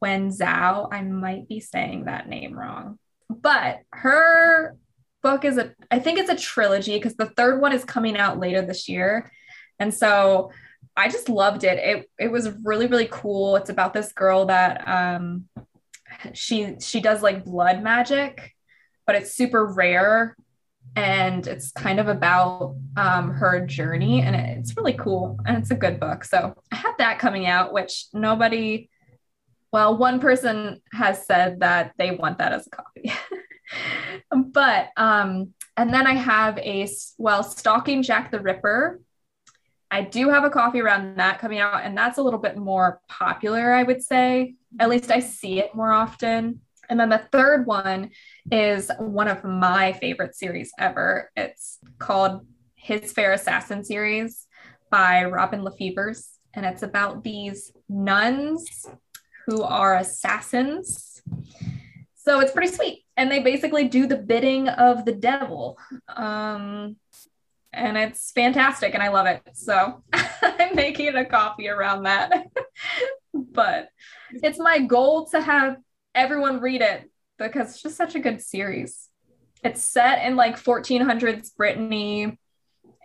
[0.00, 0.88] Wen Wenzhou.
[0.92, 2.98] I might be saying that name wrong,
[3.28, 4.76] but her
[5.22, 5.74] book is a.
[5.90, 9.30] I think it's a trilogy because the third one is coming out later this year,
[9.78, 10.50] and so
[10.98, 11.78] I just loved it.
[11.78, 13.56] It it was really really cool.
[13.56, 15.48] It's about this girl that um
[16.34, 18.54] she she does like blood magic,
[19.06, 20.36] but it's super rare
[20.96, 25.76] and it's kind of about um, her journey and it's really cool and it's a
[25.76, 26.24] good book.
[26.24, 28.90] So I have that coming out, which nobody,
[29.72, 33.12] well, one person has said that they want that as a copy.
[34.52, 39.00] but um, and then I have a well, stalking Jack the Ripper
[39.90, 43.00] I do have a coffee around that coming out, and that's a little bit more
[43.08, 44.54] popular, I would say.
[44.78, 46.60] At least I see it more often.
[46.90, 48.10] And then the third one
[48.50, 51.30] is one of my favorite series ever.
[51.36, 54.46] It's called His Fair Assassin series
[54.90, 56.28] by Robin LaFevers.
[56.54, 58.86] And it's about these nuns
[59.46, 61.22] who are assassins.
[62.14, 63.04] So it's pretty sweet.
[63.16, 65.78] And they basically do the bidding of the devil.
[66.14, 66.96] Um,
[67.72, 69.42] and it's fantastic and I love it.
[69.54, 70.02] So
[70.42, 72.46] I'm making a coffee around that.
[73.34, 73.88] but
[74.32, 75.76] it's my goal to have
[76.14, 79.08] everyone read it because it's just such a good series.
[79.62, 82.38] It's set in like 1400s Brittany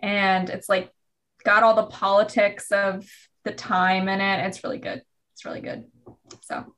[0.02, 0.90] and it's like
[1.44, 3.06] got all the politics of
[3.44, 4.46] the time in it.
[4.46, 5.02] It's really good.
[5.32, 5.84] It's really good.
[6.42, 6.74] So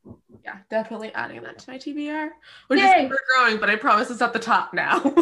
[0.47, 2.29] yeah, definitely adding that to my TBR,
[2.69, 2.87] which Yay.
[2.87, 5.03] is ever growing, but I promise it's at the top now.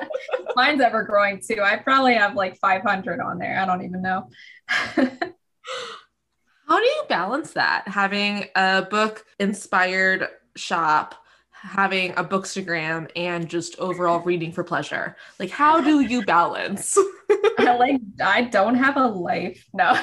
[0.56, 1.60] Mine's ever growing too.
[1.60, 3.60] I probably have like 500 on there.
[3.60, 4.30] I don't even know.
[4.68, 7.88] How do you balance that?
[7.88, 11.16] Having a book inspired shop,
[11.50, 15.16] having a bookstagram, and just overall reading for pleasure.
[15.40, 16.96] Like, how do you balance?
[17.58, 19.66] I like I don't have a life.
[19.72, 19.98] No.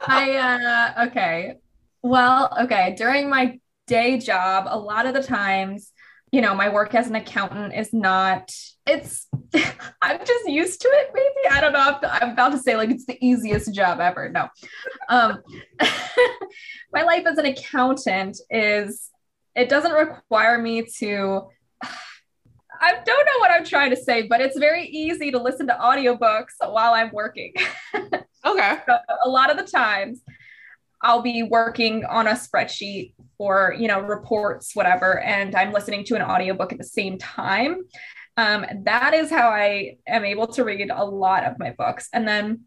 [0.00, 1.56] I uh okay.
[2.06, 2.94] Well, okay.
[2.96, 5.92] During my day job, a lot of the times
[6.32, 8.52] you know, my work as an accountant is not,
[8.86, 9.26] it's,
[10.02, 11.48] I'm just used to it, maybe.
[11.50, 11.98] I don't know.
[12.02, 14.28] I'm, about to say like it's the easiest job ever.
[14.28, 14.48] No.
[15.08, 15.42] Um,
[16.92, 19.10] my life as an accountant is,
[19.54, 21.48] it doesn't require me to,
[21.82, 25.74] I don't know what I'm trying to say, but it's very easy to listen to
[25.74, 27.54] audiobooks while I'm working.
[27.94, 28.78] okay.
[28.86, 30.20] So a lot of the times
[31.06, 36.16] I'll be working on a spreadsheet or, you know, reports, whatever, and I'm listening to
[36.16, 37.84] an audiobook at the same time.
[38.36, 42.08] Um, that is how I am able to read a lot of my books.
[42.12, 42.62] And then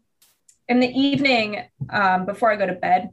[0.68, 3.10] in the evening, um, before I go to bed,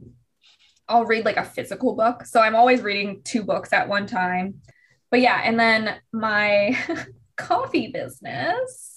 [0.88, 2.24] I'll read like a physical book.
[2.24, 4.62] So I'm always reading two books at one time.
[5.10, 6.78] But yeah, and then my
[7.36, 8.94] coffee business,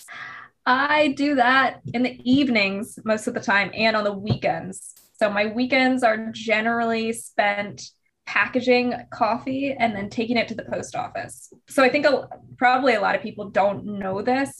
[0.65, 4.95] I do that in the evenings most of the time and on the weekends.
[5.21, 7.91] So my weekends are generally spent
[8.25, 11.53] packaging coffee and then taking it to the post office.
[11.69, 14.59] So I think a, probably a lot of people don't know this.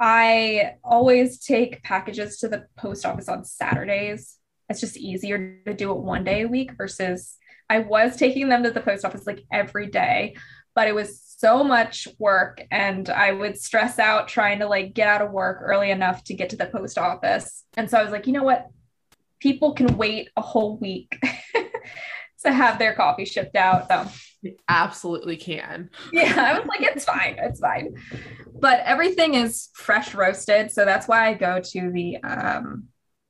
[0.00, 4.38] I always take packages to the post office on Saturdays.
[4.70, 7.36] It's just easier to do it one day a week versus
[7.68, 10.36] I was taking them to the post office like every day,
[10.74, 15.06] but it was so much work and I would stress out trying to like get
[15.06, 17.64] out of work early enough to get to the post office.
[17.76, 18.68] And so I was like, you know what?
[19.40, 21.18] People can wait a whole week
[22.44, 23.88] to have their coffee shipped out.
[23.88, 25.90] So absolutely can.
[26.12, 27.94] Yeah, I was like, it's fine, it's fine.
[28.60, 32.84] But everything is fresh roasted, so that's why I go to the um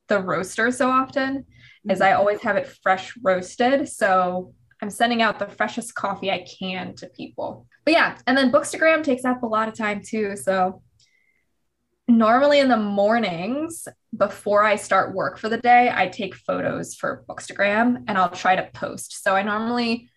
[0.09, 1.45] the roaster so often.
[1.89, 6.45] Is I always have it fresh roasted, so I'm sending out the freshest coffee I
[6.59, 7.67] can to people.
[7.85, 10.37] But yeah, and then Bookstagram takes up a lot of time too.
[10.37, 10.83] So
[12.09, 17.25] normally in the mornings before I start work for the day, I take photos for
[17.29, 19.23] Bookstagram and I'll try to post.
[19.23, 20.09] So I normally,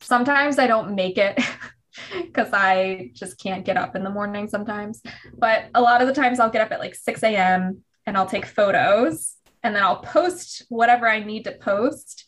[0.00, 1.38] sometimes I don't make it
[2.22, 5.02] because I just can't get up in the morning sometimes.
[5.36, 7.82] But a lot of the times I'll get up at like 6 a.m.
[8.06, 12.24] and I'll take photos and then I'll post whatever I need to post.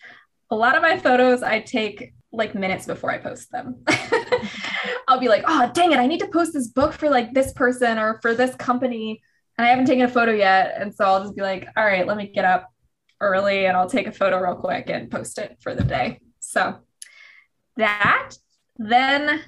[0.51, 3.83] A lot of my photos I take like minutes before I post them.
[5.09, 7.53] I'll be like, oh, dang it, I need to post this book for like this
[7.53, 9.23] person or for this company.
[9.57, 10.75] And I haven't taken a photo yet.
[10.79, 12.73] And so I'll just be like, all right, let me get up
[13.21, 16.21] early and I'll take a photo real quick and post it for the day.
[16.41, 16.79] So
[17.77, 18.35] that,
[18.77, 19.43] then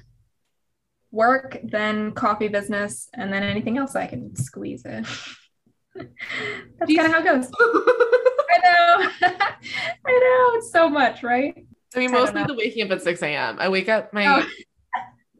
[1.11, 5.05] work, then coffee business, and then anything else I can squeeze in.
[5.95, 7.49] That's kind of how it goes.
[8.49, 9.09] I know.
[10.05, 10.57] I know.
[10.57, 11.65] It's so much, right?
[11.95, 13.57] I mean, mostly the waking up at 6 a.m.
[13.59, 14.47] I wake up my oh.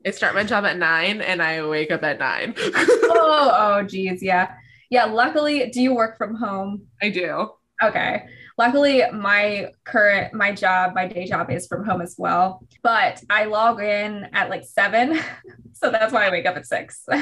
[0.06, 2.54] I start my job at nine and I wake up at nine.
[2.58, 4.54] oh, oh geez, yeah.
[4.90, 5.06] Yeah.
[5.06, 6.84] Luckily, do you work from home?
[7.02, 7.50] I do.
[7.84, 8.26] Okay.
[8.58, 12.66] Luckily, my current my job, my day job is from home as well.
[12.82, 15.20] But I log in at like seven.
[15.74, 17.06] so that's why I wake up at six.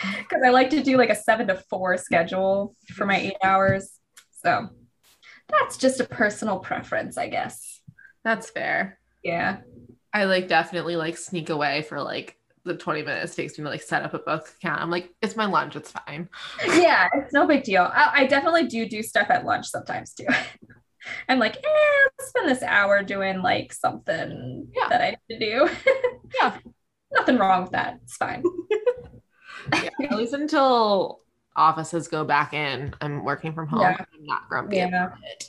[0.00, 3.90] Because I like to do like a seven to four schedule for my eight hours.
[4.42, 4.70] So
[5.48, 7.75] that's just a personal preference, I guess.
[8.26, 8.98] That's fair.
[9.22, 9.58] Yeah.
[10.12, 13.70] I like definitely like sneak away for like the 20 minutes it takes me to
[13.70, 14.82] like set up a book account.
[14.82, 16.28] I'm like, it's my lunch, it's fine.
[16.66, 17.82] Yeah, it's no big deal.
[17.82, 20.26] I, I definitely do do stuff at lunch sometimes too.
[21.28, 24.88] I'm like, eh, let's spend this hour doing like something yeah.
[24.88, 25.70] that I need to do.
[26.40, 26.58] yeah.
[27.12, 28.00] Nothing wrong with that.
[28.02, 28.42] It's fine.
[29.72, 31.20] yeah, at least until
[31.54, 33.82] offices go back in, I'm working from home.
[33.82, 33.98] Yeah.
[34.00, 34.88] I'm not grumpy yeah.
[34.88, 35.48] about it.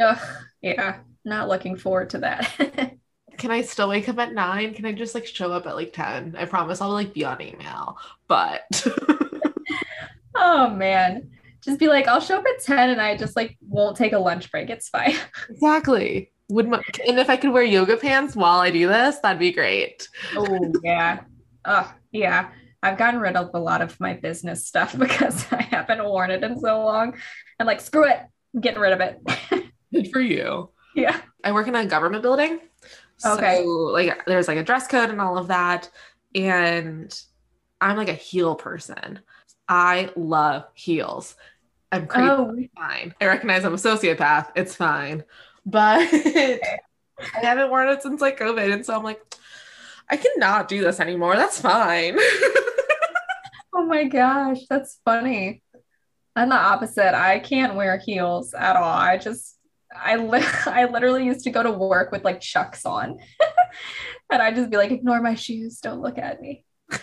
[0.00, 0.18] Ugh,
[0.60, 2.96] yeah, not looking forward to that
[3.38, 4.74] can I still wake up at nine?
[4.74, 6.36] Can I just like show up at like 10?
[6.38, 7.98] I promise I'll like be on email.
[8.28, 8.86] But
[10.34, 11.30] oh man.
[11.62, 14.18] Just be like, I'll show up at 10 and I just like won't take a
[14.18, 14.70] lunch break.
[14.70, 15.14] It's fine.
[15.50, 16.30] Exactly.
[16.50, 19.52] Would my, and if I could wear yoga pants while I do this, that'd be
[19.52, 20.06] great.
[20.36, 21.20] Oh yeah.
[21.64, 22.50] Oh yeah.
[22.82, 26.44] I've gotten rid of a lot of my business stuff because I haven't worn it
[26.44, 27.16] in so long.
[27.58, 28.20] I'm like, screw it.
[28.54, 29.72] I'm getting rid of it.
[29.92, 30.70] Good for you.
[30.94, 31.20] Yeah.
[31.42, 32.60] I work in a government building.
[33.24, 33.62] Okay.
[33.62, 35.90] So like there's like a dress code and all of that.
[36.34, 37.16] And
[37.80, 39.20] I'm like a heel person.
[39.68, 41.36] I love heels.
[41.92, 42.28] I'm crazy.
[42.28, 42.56] Oh.
[42.76, 43.14] Fine.
[43.20, 44.50] I recognize I'm a sociopath.
[44.56, 45.24] It's fine.
[45.64, 46.60] But I
[47.40, 48.72] haven't worn it since like COVID.
[48.72, 49.22] And so I'm like,
[50.10, 51.36] I cannot do this anymore.
[51.36, 52.16] That's fine.
[53.74, 54.58] oh my gosh.
[54.68, 55.62] That's funny.
[56.36, 57.16] I'm the opposite.
[57.16, 58.84] I can't wear heels at all.
[58.84, 59.56] I just
[59.94, 63.18] I li- I literally used to go to work with like chucks on,
[64.30, 66.64] and I'd just be like, ignore my shoes, don't look at me.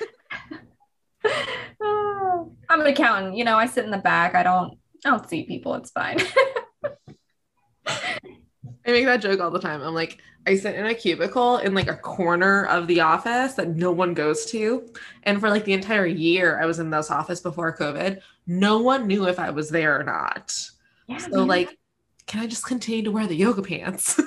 [2.69, 3.57] I'm an accountant, you know.
[3.57, 4.33] I sit in the back.
[4.35, 5.73] I don't I don't see people.
[5.75, 6.19] It's fine.
[7.87, 9.81] I make that joke all the time.
[9.81, 13.69] I'm like, I sit in a cubicle in like a corner of the office that
[13.75, 14.91] no one goes to.
[15.23, 19.05] And for like the entire year I was in this office before COVID, no one
[19.05, 20.57] knew if I was there or not.
[21.07, 21.47] Yeah, So man.
[21.47, 21.77] like,
[22.31, 24.17] can I just continue to wear the yoga pants?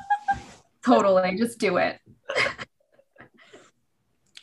[0.82, 1.98] totally, just do it.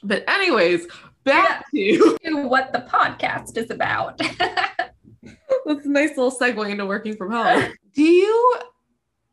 [0.04, 0.86] but anyways,
[1.24, 4.20] back to Do what the podcast is about.
[5.66, 7.74] that's a nice little segue into working from home.
[7.96, 8.60] Do you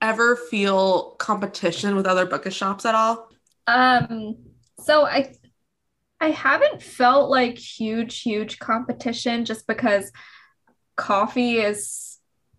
[0.01, 3.29] ever feel competition with other bookish shops at all?
[3.67, 4.37] Um,
[4.81, 5.35] so I
[6.23, 10.11] I haven't felt like huge, huge competition just because
[10.97, 12.12] coffee is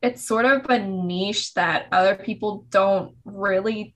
[0.03, 3.95] it's sort of a niche that other people don't really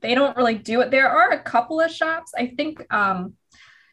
[0.00, 0.90] they don't really do it.
[0.90, 2.32] There are a couple of shops.
[2.36, 3.34] I think um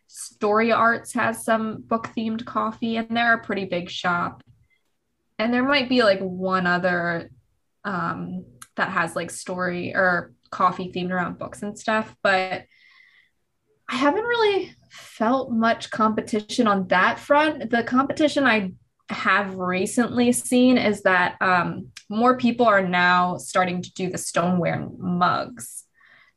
[0.10, 4.42] Storiarts has some book themed coffee and they're a pretty big shop.
[5.38, 7.30] And there might be like one other
[7.84, 8.46] um
[8.78, 12.64] that has like story or coffee themed around books and stuff, but
[13.90, 17.70] I haven't really felt much competition on that front.
[17.70, 18.72] The competition I
[19.10, 24.88] have recently seen is that um, more people are now starting to do the stoneware
[24.98, 25.86] mugs.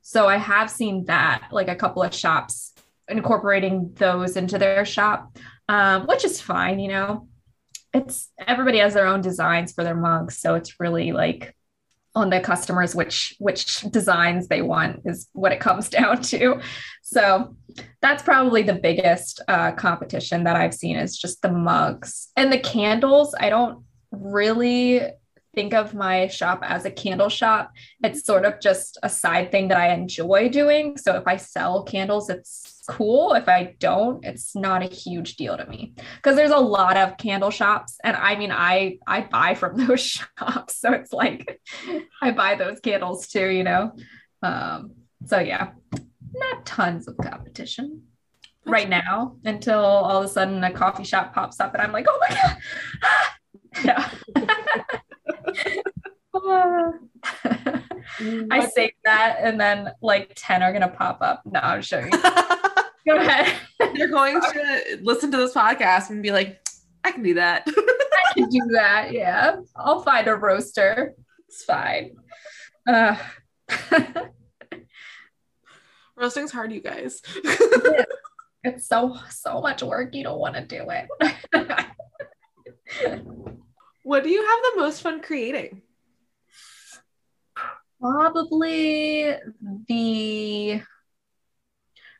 [0.01, 2.73] So I have seen that, like a couple of shops
[3.09, 5.37] incorporating those into their shop,
[5.69, 6.81] um, which is fine.
[6.81, 7.29] You know,
[7.93, 11.55] it's everybody has their own designs for their mugs, so it's really like
[12.15, 16.61] on the customers which which designs they want is what it comes down to
[17.03, 17.57] so
[18.03, 22.59] that's probably the biggest uh, competition that i've seen is just the mugs and the
[22.59, 23.35] candles.
[23.39, 25.01] I don't really
[25.55, 27.73] think of my shop as a candle shop.
[28.03, 30.97] It's sort of just a side thing that i enjoy doing.
[30.97, 33.35] So if i sell candles it's cool.
[33.35, 35.95] If i don't it's not a huge deal to me.
[36.17, 40.01] Because there's a lot of candle shops and i mean i i buy from those
[40.01, 40.81] shops.
[40.81, 41.61] So it's like
[42.23, 43.93] i buy those candles too you know?
[44.43, 44.93] Um
[45.27, 45.73] so yeah
[46.35, 48.03] not tons of competition
[48.67, 52.07] right now until all of a sudden a coffee shop pops up and i'm like
[52.09, 52.57] oh my god
[53.85, 54.09] yeah
[58.51, 62.09] i say that and then like 10 are gonna pop up no i'm sure
[63.07, 63.57] go ahead
[63.95, 66.61] You're going to listen to this podcast and be like,
[67.05, 67.67] I can do that.
[67.67, 69.13] I can do that.
[69.13, 69.57] Yeah.
[69.77, 71.15] I'll find a roaster.
[71.49, 72.17] It's fine.
[72.87, 73.17] Uh,
[76.17, 77.23] Roasting's hard, you guys.
[78.65, 80.15] it's so, so much work.
[80.15, 81.09] You don't want to do it.
[84.03, 85.83] what do you have the most fun creating?
[88.01, 89.35] Probably
[89.89, 90.83] the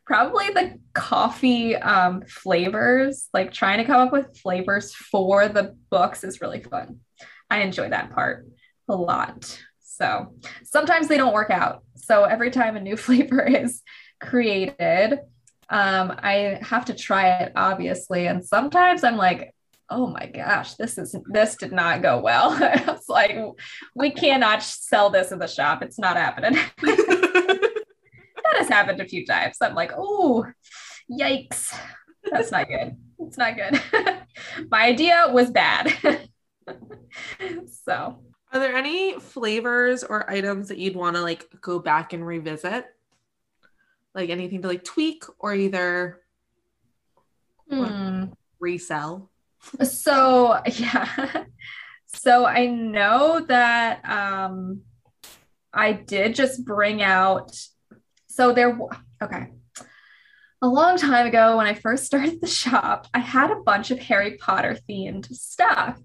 [0.05, 6.25] probably the coffee um, flavors like trying to come up with flavors for the books
[6.25, 6.99] is really fun
[7.49, 8.47] i enjoy that part
[8.89, 9.59] a lot
[9.97, 10.35] so
[10.65, 13.83] sometimes they don't work out so every time a new flavor is
[14.21, 15.19] created
[15.69, 19.55] um, i have to try it obviously and sometimes i'm like
[19.91, 23.37] oh my gosh this is this did not go well it's like
[23.95, 26.59] we cannot sell this in the shop it's not happening
[28.53, 29.57] that has happened a few times.
[29.61, 30.47] I'm like, oh,
[31.11, 31.75] yikes.
[32.31, 32.97] That's not good.
[33.19, 33.81] It's not good.
[34.71, 35.93] My idea was bad.
[37.85, 38.23] so,
[38.53, 42.87] Are there any flavors or items that you'd want to like go back and revisit?
[44.15, 46.21] Like anything to like tweak or either
[47.71, 48.25] hmm.
[48.61, 49.31] resell?
[49.83, 51.45] so yeah.
[52.07, 54.83] So I know that um
[55.73, 57.57] I did just bring out
[58.33, 58.79] so there
[59.23, 59.49] okay
[60.63, 63.99] a long time ago when i first started the shop i had a bunch of
[63.99, 65.99] harry potter themed stuff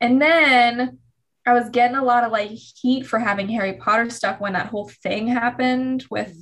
[0.00, 0.98] and then
[1.46, 4.66] i was getting a lot of like heat for having harry potter stuff when that
[4.66, 6.36] whole thing happened with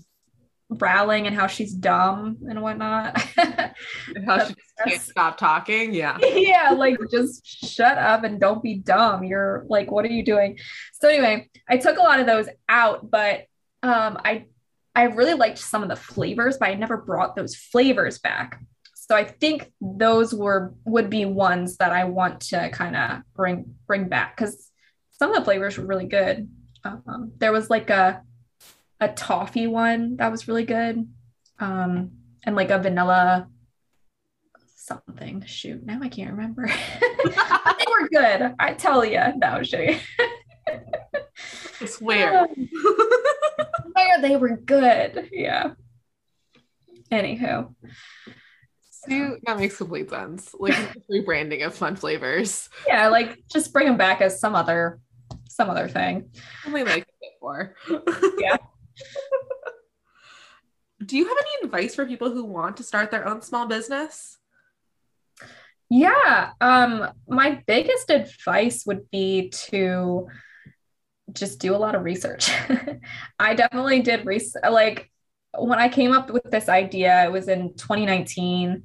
[0.81, 3.23] Rowling and how she's dumb and whatnot
[4.15, 5.95] And how she just can't stop talking?
[5.95, 6.19] Yeah.
[6.23, 9.25] yeah, like just shut up and don't be dumb.
[9.25, 10.59] You're like, what are you doing?
[10.95, 13.47] So anyway, I took a lot of those out, but
[13.83, 14.47] um, I
[14.95, 18.61] I really liked some of the flavors, but I never brought those flavors back.
[18.95, 23.75] So I think those were would be ones that I want to kind of bring
[23.87, 24.71] bring back because
[25.13, 26.49] some of the flavors were really good.
[26.85, 28.23] Um, there was like a
[29.01, 31.09] a toffee one that was really good,
[31.59, 32.13] um,
[32.45, 33.49] and like a vanilla
[34.77, 35.45] something.
[35.47, 36.67] Shoot, now I can't remember.
[37.25, 38.55] they were good.
[38.59, 39.21] I tell you.
[39.37, 39.99] No, show you.
[41.81, 42.47] I swear.
[43.93, 45.29] Where they were good.
[45.33, 45.73] Yeah.
[47.11, 47.75] Anywho.
[49.09, 50.55] That makes complete sense.
[50.59, 50.77] Like
[51.11, 52.69] rebranding of fun flavors.
[52.87, 55.01] Yeah, like just bring them back as some other
[55.49, 56.31] some other thing.
[56.67, 57.07] Only like
[57.43, 57.75] for.
[58.39, 58.57] Yeah.
[61.05, 64.39] Do you have any advice for people who want to start their own small business?
[65.91, 66.53] Yeah.
[66.61, 70.29] Um, my biggest advice would be to
[71.33, 72.51] just do a lot of research.
[73.39, 74.63] I definitely did research.
[74.71, 75.11] Like
[75.59, 78.83] when I came up with this idea, it was in 2019,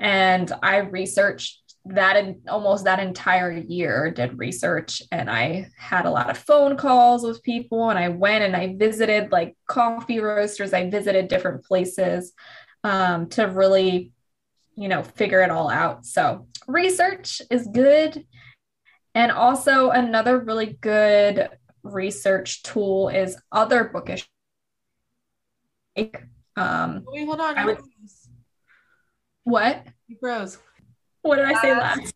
[0.00, 6.10] and I researched that in almost that entire year did research and i had a
[6.10, 10.72] lot of phone calls with people and i went and i visited like coffee roasters.
[10.74, 12.32] I visited different places
[12.84, 14.12] um, to really
[14.76, 16.06] you know figure it all out.
[16.06, 18.24] So research is good.
[19.14, 21.48] And also another really good
[21.82, 24.26] research tool is other bookish
[26.56, 27.56] um Wait, hold on.
[27.58, 27.78] I would-
[29.44, 30.58] what You froze.
[31.22, 32.14] what did i say Last-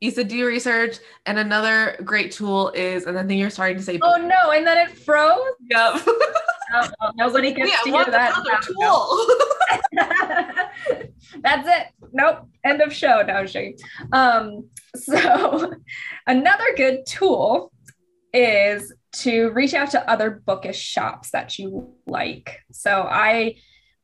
[0.00, 3.98] You said do research, and another great tool is, and then you're starting to say,
[4.00, 6.00] oh no and then it froze yep.
[6.70, 6.86] Oh,
[7.16, 8.34] nobody gets yeah, to hear that.
[8.36, 9.26] another tool?
[11.42, 11.86] That's it.
[12.12, 12.46] Nope.
[12.62, 13.22] End of show.
[13.22, 13.74] No shame.
[14.12, 15.72] Um, so
[16.26, 17.72] another good tool
[18.34, 22.60] is to reach out to other bookish shops that you like.
[22.72, 23.56] So I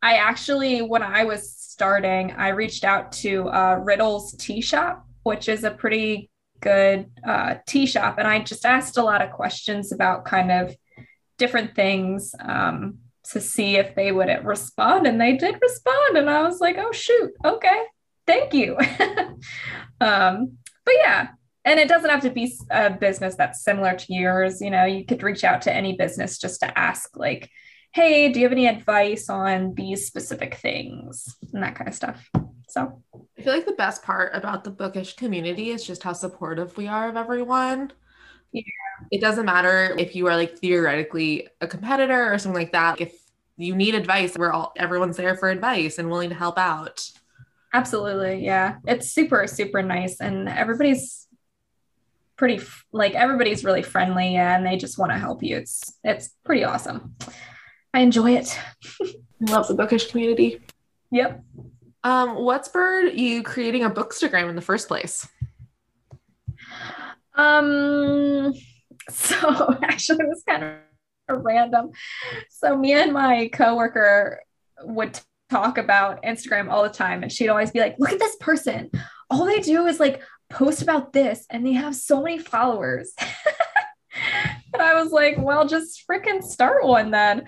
[0.03, 5.49] I actually when I was starting, I reached out to uh, Riddle's Tea Shop, which
[5.49, 6.31] is a pretty
[6.61, 10.75] good uh, tea shop, and I just asked a lot of questions about kind of
[11.37, 12.99] different things um,
[13.31, 16.93] to see if they would respond, and they did respond, and I was like, oh
[16.93, 17.83] shoot, okay,
[18.27, 18.77] thank you.
[20.01, 21.29] um, but yeah,
[21.65, 24.61] and it doesn't have to be a business that's similar to yours.
[24.61, 27.51] You know, you could reach out to any business just to ask, like,
[27.93, 32.29] hey, do you have any advice on these specific things and that kind of stuff.
[32.69, 33.01] So
[33.39, 36.89] I feel like the best part about the bookish community is just how supportive we
[36.89, 37.93] are of everyone.
[38.51, 38.63] Yeah.
[39.13, 43.01] It doesn't matter if you are like theoretically a competitor or something like that.
[43.01, 43.15] If
[43.57, 47.09] you need advice, we're all everyone's there for advice and willing to help out.
[47.73, 48.45] Absolutely.
[48.45, 48.79] Yeah.
[48.89, 50.21] It's super, super nice.
[50.21, 51.24] And everybody's
[52.37, 55.57] pretty, like, everybody's really friendly and they just want to help you.
[55.57, 57.17] It's, it's pretty awesome.
[57.93, 58.59] I enjoy it.
[59.03, 60.61] I love the bookish community.
[61.11, 61.45] Yep.
[62.03, 65.27] Um, what spurred you creating a bookstagram in the first place?
[67.35, 68.53] Um,
[69.11, 70.65] so actually, it was kind
[71.29, 71.91] of random.
[72.51, 74.43] So, me and my coworker
[74.83, 75.19] would
[75.51, 78.91] talk about Instagram all the time, and she'd always be like, Look at this person.
[79.31, 80.21] All they do is like
[80.55, 83.13] post about this, and they have so many followers.
[84.73, 87.45] and I was like, Well, just freaking start one then.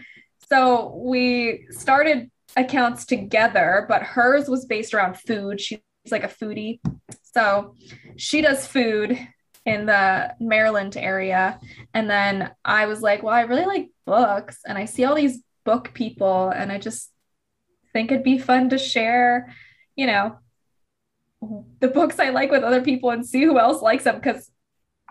[0.48, 5.60] So, we started accounts together, but hers was based around food.
[5.60, 5.80] She's
[6.10, 6.80] like a foodie.
[7.34, 7.74] So,
[8.16, 9.18] she does food
[9.66, 11.58] in the Maryland area.
[11.92, 15.42] And then I was like, well, I really like books and I see all these
[15.64, 17.10] book people and I just
[17.92, 19.52] think it'd be fun to share,
[19.96, 20.38] you know,
[21.80, 24.50] the books I like with other people and see who else likes them cuz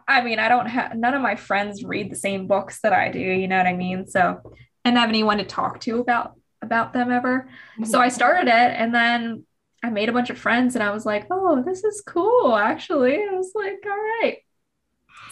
[0.07, 3.09] I mean, I don't have none of my friends read the same books that I
[3.09, 4.05] do, you know what I mean?
[4.05, 4.39] So,
[4.85, 7.49] I didn't have anyone to talk to about about them ever.
[7.73, 7.85] Mm-hmm.
[7.85, 9.45] So I started it and then
[9.83, 13.15] I made a bunch of friends and I was like, oh, this is cool, actually.
[13.15, 14.37] I was like, all right.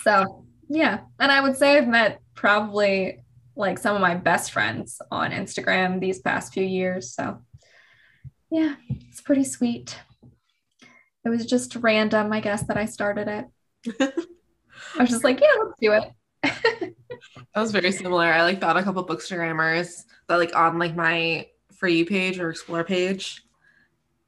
[0.01, 1.01] So, yeah.
[1.19, 3.23] And I would say I've met probably
[3.55, 7.13] like some of my best friends on Instagram these past few years.
[7.13, 7.41] So,
[8.49, 9.99] yeah, it's pretty sweet.
[11.25, 13.45] It was just random, I guess, that I started it.
[14.97, 16.95] I was just like, yeah, let's do it.
[17.55, 18.25] That was very similar.
[18.25, 21.47] I like found a couple bookstagrammers that like on like my
[21.77, 23.43] for you page or explore page.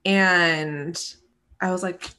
[0.05, 1.01] And
[1.61, 2.09] I was like,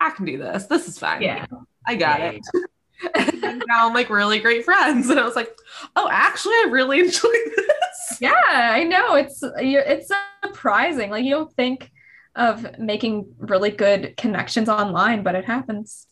[0.00, 0.66] I can do this.
[0.66, 1.22] This is fine.
[1.22, 1.46] Yeah.
[1.86, 3.40] I got Yeah, it.
[3.42, 5.08] and now I'm like really great friends.
[5.10, 5.50] And I was like,
[5.96, 8.18] oh, actually, I really enjoy this.
[8.20, 9.14] Yeah, I know.
[9.14, 10.10] It's you- it's
[10.44, 11.10] surprising.
[11.10, 11.90] Like you don't think
[12.38, 16.06] of making really good connections online, but it happens.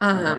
[0.00, 0.38] Um,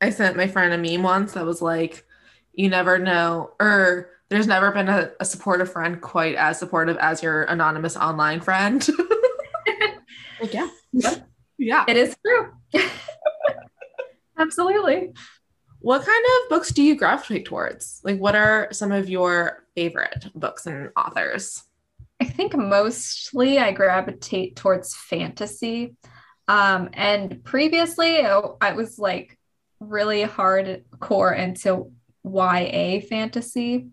[0.00, 2.04] I sent my friend a meme once that was like,
[2.52, 7.22] you never know, or there's never been a, a supportive friend quite as supportive as
[7.22, 8.86] your anonymous online friend.
[10.40, 10.68] like, yeah.
[10.92, 11.28] Yep.
[11.58, 11.84] Yeah.
[11.86, 12.52] It is true.
[14.38, 15.12] Absolutely.
[15.80, 18.00] What kind of books do you gravitate towards?
[18.02, 21.62] Like, what are some of your favorite books and authors?
[22.22, 25.96] I think mostly I gravitate towards fantasy.
[26.46, 29.36] Um, and previously oh, I was like
[29.80, 31.90] really hardcore into
[32.22, 33.88] YA fantasy.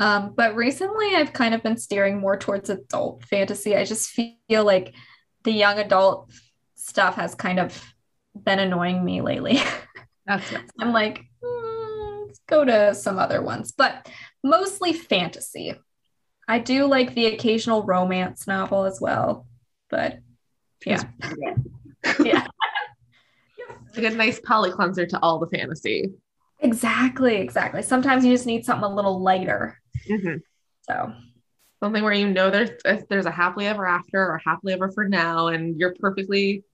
[0.00, 3.76] Um, but recently I've kind of been steering more towards adult fantasy.
[3.76, 4.94] I just feel like
[5.44, 6.30] the young adult
[6.76, 7.78] stuff has kind of
[8.34, 9.60] been annoying me lately.
[10.26, 10.62] That's it.
[10.80, 14.08] I'm like, "Hmm, it's go to some other ones, but
[14.42, 15.74] mostly fantasy.
[16.48, 19.46] I do like the occasional romance novel as well,
[19.90, 20.18] but
[20.84, 21.02] yeah.
[22.24, 22.46] yeah.
[23.96, 26.10] Like a nice palate cleanser to all the fantasy.
[26.60, 27.80] Exactly, exactly.
[27.80, 29.80] Sometimes you just need something a little lighter.
[30.06, 30.42] Mhm.
[30.82, 31.14] So
[31.80, 32.70] Something where you know there's
[33.10, 36.64] there's a happily ever after or happily ever for now, and you're perfectly,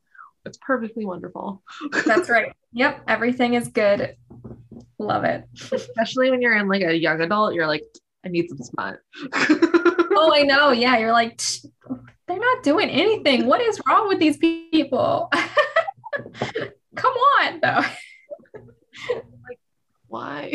[0.46, 1.60] it's perfectly wonderful.
[2.06, 2.52] that's right.
[2.72, 4.14] Yep, everything is good.
[4.98, 5.44] Love it.
[5.72, 7.82] Especially when you're in like a young adult, you're like,
[8.24, 8.98] I need some smut.
[10.14, 10.70] Oh, I know.
[10.82, 11.40] Yeah, you're like,
[12.28, 13.46] they're not doing anything.
[13.46, 15.30] What is wrong with these people?
[16.96, 17.82] Come on, though.
[19.48, 19.58] like,
[20.08, 20.52] Why?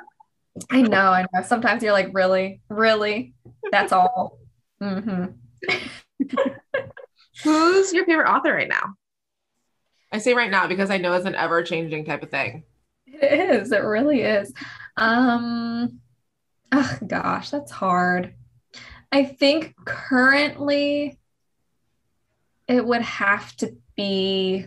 [0.70, 1.42] I know, I know.
[1.42, 3.34] Sometimes you're like, really, really,
[3.70, 4.38] that's all.
[4.80, 5.26] hmm
[7.44, 8.94] Who's your favorite author right now?
[10.12, 12.64] I say right now because I know it's an ever changing type of thing.
[13.06, 13.72] It is.
[13.72, 14.52] It really is.
[14.96, 16.00] Um,
[16.72, 18.34] oh gosh, that's hard.
[19.12, 21.18] I think currently
[22.68, 24.66] it would have to be.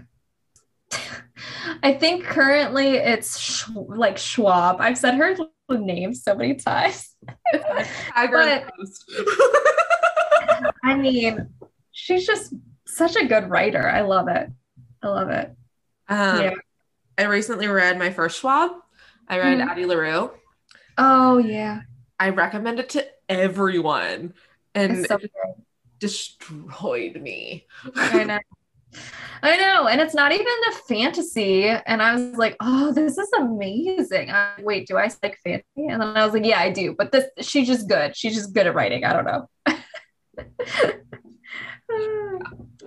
[1.83, 4.77] I think currently it's Sch- like Schwab.
[4.79, 5.35] I've said her
[5.69, 7.15] name so many times.
[7.53, 10.73] Tag her in the.
[10.83, 11.49] I mean,
[11.91, 12.53] she's just
[12.85, 13.87] such a good writer.
[13.89, 14.49] I love it.
[15.01, 15.51] I love it.
[16.09, 16.53] Um, Yeah.
[17.17, 18.71] I recently read my first Schwab.
[19.27, 19.67] I read Mhm.
[19.69, 20.31] Addie LaRue.
[20.97, 21.81] Oh yeah,
[22.23, 24.33] I recommend it to everyone,
[24.73, 25.29] and so it
[25.99, 27.65] destroyed me.
[27.97, 28.39] I know.
[29.41, 29.87] I know.
[29.87, 31.65] And it's not even a fantasy.
[31.65, 34.31] And I was like, oh, this is amazing.
[34.31, 35.65] I, wait, do I like fantasy?
[35.75, 36.95] And then I was like, yeah, I do.
[36.97, 38.15] But this, she's just good.
[38.15, 39.03] She's just good at writing.
[39.03, 39.49] I don't know.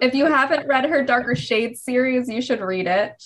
[0.00, 3.22] if you haven't read her Darker Shades series, you should read it.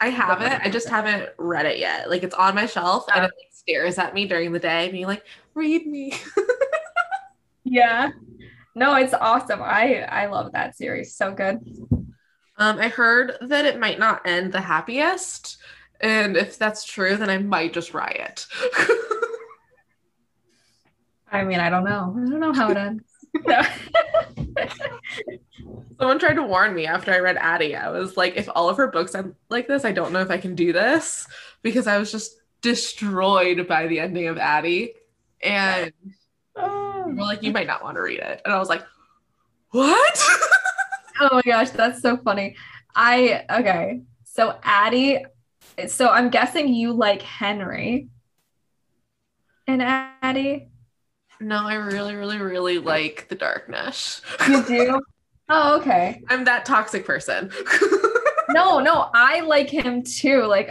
[0.00, 0.64] I haven't.
[0.64, 2.10] I just haven't read it yet.
[2.10, 3.26] Like it's on my shelf and oh.
[3.26, 6.14] it like stares at me during the day, being like, "Read me."
[7.70, 8.12] Yeah.
[8.74, 9.60] No, it's awesome.
[9.62, 11.14] I I love that series.
[11.14, 11.58] So good.
[12.56, 15.58] Um, I heard that it might not end the happiest,
[16.00, 18.46] and if that's true, then I might just riot.
[21.30, 22.14] I mean, I don't know.
[22.16, 23.04] I don't know how it ends.
[23.46, 23.60] No.
[25.98, 27.76] Someone tried to warn me after I read Addie.
[27.76, 30.30] I was like, if all of her books end like this, I don't know if
[30.30, 31.26] I can do this
[31.62, 34.94] because I was just destroyed by the ending of Addie.
[35.42, 35.92] And
[36.56, 37.04] oh.
[37.06, 38.42] we're like, you might not want to read it.
[38.44, 38.84] And I was like,
[39.70, 40.24] what?
[41.20, 42.56] Oh my gosh, that's so funny.
[42.94, 44.02] I okay.
[44.24, 45.24] So Addie,
[45.88, 48.08] so I'm guessing you like Henry
[49.66, 50.68] and Addie.
[51.40, 54.22] no, I really, really, really like the darkness.
[54.46, 55.00] You do?
[55.48, 56.22] oh, okay.
[56.28, 57.50] I'm that toxic person.
[58.48, 60.44] No, no, I like him too.
[60.44, 60.70] Like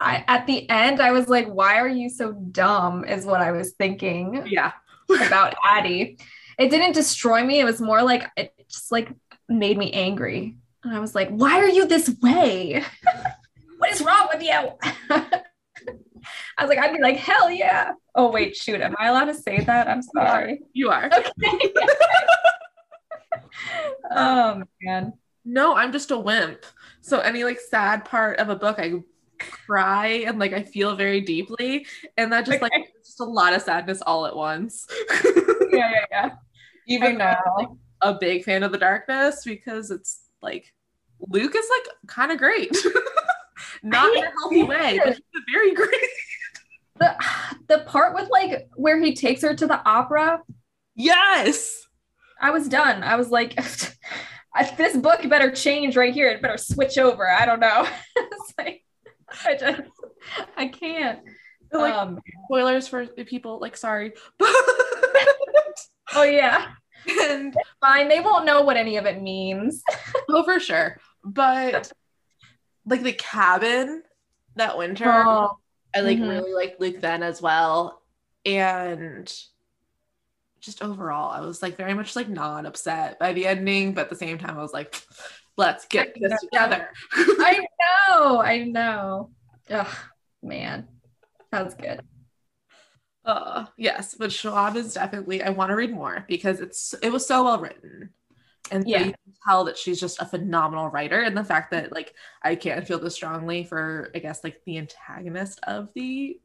[0.00, 3.04] I at the end, I was like, why are you so dumb?
[3.04, 4.72] Is what I was thinking yeah.
[5.26, 6.18] about Addie.
[6.58, 7.60] It didn't destroy me.
[7.60, 9.10] It was more like it just like
[9.48, 10.56] made me angry.
[10.82, 12.84] And I was like, why are you this way?
[13.78, 14.72] what is wrong with you?
[16.56, 17.92] I was like, I'd be like, hell yeah.
[18.14, 18.80] Oh, wait, shoot.
[18.80, 19.88] Am I allowed to say that?
[19.88, 20.60] I'm sorry.
[20.72, 21.06] You are.
[21.06, 21.72] Okay.
[24.10, 25.14] oh, man.
[25.44, 26.64] No, I'm just a wimp.
[27.04, 28.94] So any like sad part of a book, I
[29.38, 31.86] cry and like I feel very deeply.
[32.16, 32.88] And that just like Okay.
[32.98, 34.86] it's just a lot of sadness all at once.
[35.70, 36.30] Yeah, yeah, yeah.
[36.86, 37.68] Even though I I'm like,
[38.00, 40.72] a big fan of the darkness because it's like
[41.18, 42.74] Luc is like kind of great.
[43.82, 45.90] Not in a healthy way, but he's very great.
[47.00, 47.16] The,
[47.66, 50.42] the part with like where he takes her to the opera,
[50.94, 51.86] Yes.
[52.40, 53.02] I was done.
[53.02, 53.58] I was like,
[54.54, 56.28] I- this book better change right here.
[56.28, 57.28] It better switch over.
[57.28, 57.86] I don't know.
[58.16, 58.84] it's like,
[59.44, 59.82] I just,
[60.56, 61.20] I can't.
[61.72, 64.12] Like um, spoilers for the people, like sorry.
[66.14, 66.66] oh yeah,
[67.08, 68.08] and fine.
[68.08, 69.82] They won't know what any of it means.
[70.28, 71.00] oh for sure.
[71.24, 71.90] But
[72.86, 74.04] like the cabin
[74.54, 75.58] that winter, Oh,
[75.94, 76.28] I like Mhm.
[76.28, 78.00] really like Luc then as well.
[78.46, 79.32] And
[80.64, 84.10] just overall, I was like very much like not upset by the ending, but at
[84.10, 85.00] the same time, I was like,
[85.56, 86.88] let's get this together.
[87.14, 87.66] I
[88.08, 88.40] know.
[88.40, 89.30] I know.
[89.70, 89.96] Ugh,
[90.42, 90.88] man,
[91.50, 92.00] that's good.
[93.24, 97.26] Uh, yes, but Schwab is definitely I want to read more because it's it was
[97.26, 98.10] so well written.
[98.70, 98.98] And so Yeah.
[98.98, 101.20] you can tell that she's just a phenomenal writer.
[101.20, 104.78] And the fact that like I can't feel this strongly for I guess like the
[104.78, 106.38] antagonist of the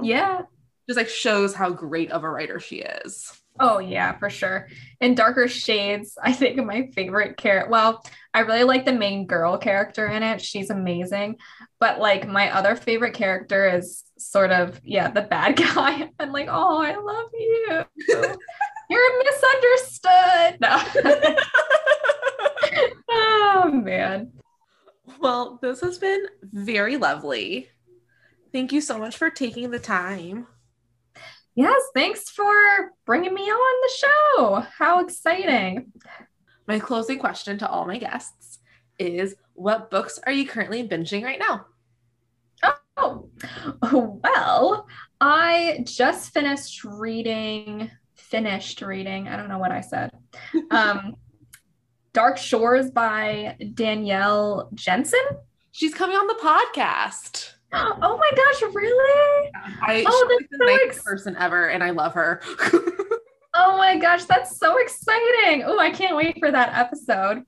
[0.00, 0.42] Yeah,
[0.88, 3.32] just like shows how great of a writer she is.
[3.58, 4.68] Oh yeah, for sure.
[5.00, 7.70] In Darker Shades, I think my favorite character.
[7.70, 10.40] Well, I really like the main girl character in it.
[10.42, 11.36] She's amazing.
[11.80, 16.10] But like my other favorite character is sort of yeah the bad guy.
[16.20, 17.84] I'm like, oh, I love you.
[18.88, 20.60] You're misunderstood.
[20.60, 21.36] No.
[23.10, 24.32] oh man.
[25.18, 27.68] Well, this has been very lovely.
[28.52, 30.46] Thank you so much for taking the time.
[31.56, 34.66] Yes, thanks for bringing me on the show.
[34.76, 35.90] How exciting.
[36.68, 38.58] My closing question to all my guests
[38.98, 41.66] is what books are you currently binging right now?
[42.98, 43.30] Oh,
[43.82, 44.86] well,
[45.20, 50.10] I just finished reading, finished reading, I don't know what I said.
[50.70, 51.16] Um,
[52.12, 55.20] Dark Shores by Danielle Jensen.
[55.72, 57.52] She's coming on the podcast.
[57.72, 59.50] Oh my gosh, really?
[59.82, 62.40] I oh, that's the so nicest ex- person ever, and I love her.
[63.54, 65.64] oh my gosh, that's so exciting.
[65.64, 67.44] Oh, I can't wait for that episode.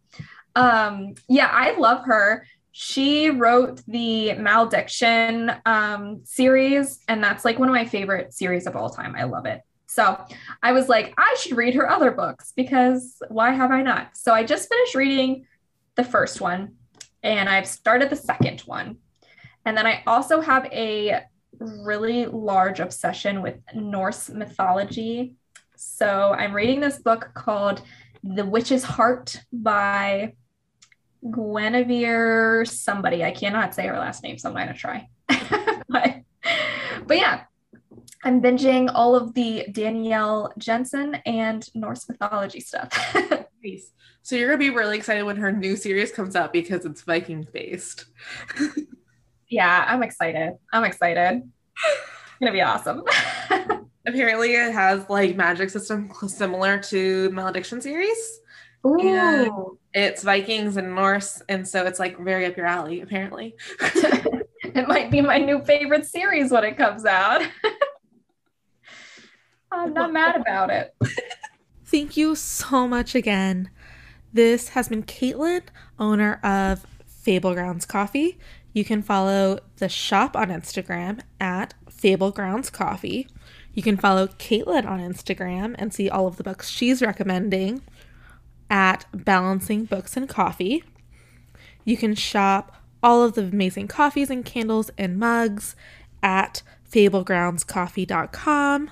[0.54, 2.46] Um, yeah, I love her.
[2.72, 8.76] She wrote the Malediction um, series, and that's like one of my favorite series of
[8.76, 9.14] all time.
[9.16, 9.62] I love it.
[9.86, 10.22] So
[10.62, 14.16] I was like, I should read her other books because why have I not?
[14.16, 15.46] So I just finished reading
[15.94, 16.76] the first one
[17.22, 18.98] and I've started the second one.
[19.64, 21.22] And then I also have a
[21.60, 25.36] really large obsession with Norse mythology.
[25.76, 27.82] So I'm reading this book called
[28.22, 30.34] The Witch's Heart by
[31.24, 33.24] Guinevere somebody.
[33.24, 35.08] I cannot say her last name, so I'm going to try.
[35.88, 36.22] but,
[37.06, 37.44] but yeah,
[38.24, 42.90] I'm binging all of the Danielle Jensen and Norse mythology stuff.
[43.64, 43.92] nice.
[44.22, 47.46] So you're gonna be really excited when her new series comes out because it's Viking
[47.52, 48.06] based.
[49.48, 50.54] yeah, I'm excited.
[50.72, 51.42] I'm excited.
[51.86, 53.02] It's gonna be awesome.
[54.06, 58.40] Apparently, it has like magic system similar to Malediction series.
[58.86, 59.00] Ooh.
[59.00, 59.50] And
[59.92, 63.00] it's Vikings and Norse, and so it's like very up your alley.
[63.00, 67.42] Apparently, it might be my new favorite series when it comes out.
[69.72, 70.94] I'm not mad about it.
[71.84, 73.70] Thank you so much again.
[74.32, 75.62] This has been Katelyn,
[75.98, 78.38] owner of Fable Grounds Coffee.
[78.78, 83.26] You can follow the shop on Instagram at Fable Grounds Coffee.
[83.74, 87.82] You can follow Katelyn on Instagram and see all of the books she's recommending
[88.70, 90.84] at Balancing Books and Coffee.
[91.84, 95.74] You can shop all of the amazing coffees and candles and mugs
[96.22, 98.90] at fablegroundscoffee.com.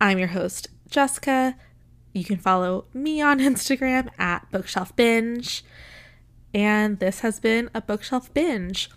[0.00, 1.56] I'm your host, Jessica.
[2.12, 5.64] You can follow me on Instagram at Bookshelf Binge.
[6.54, 8.90] And this has been a Bookshelf Binge.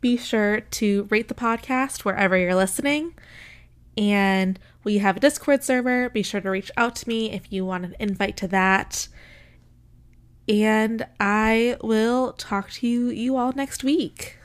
[0.00, 3.14] Be sure to rate the podcast wherever you're listening.
[3.96, 6.08] And we have a Discord server.
[6.08, 9.08] Be sure to reach out to me if you want an invite to that.
[10.48, 14.38] And I will talk to you, you all next week.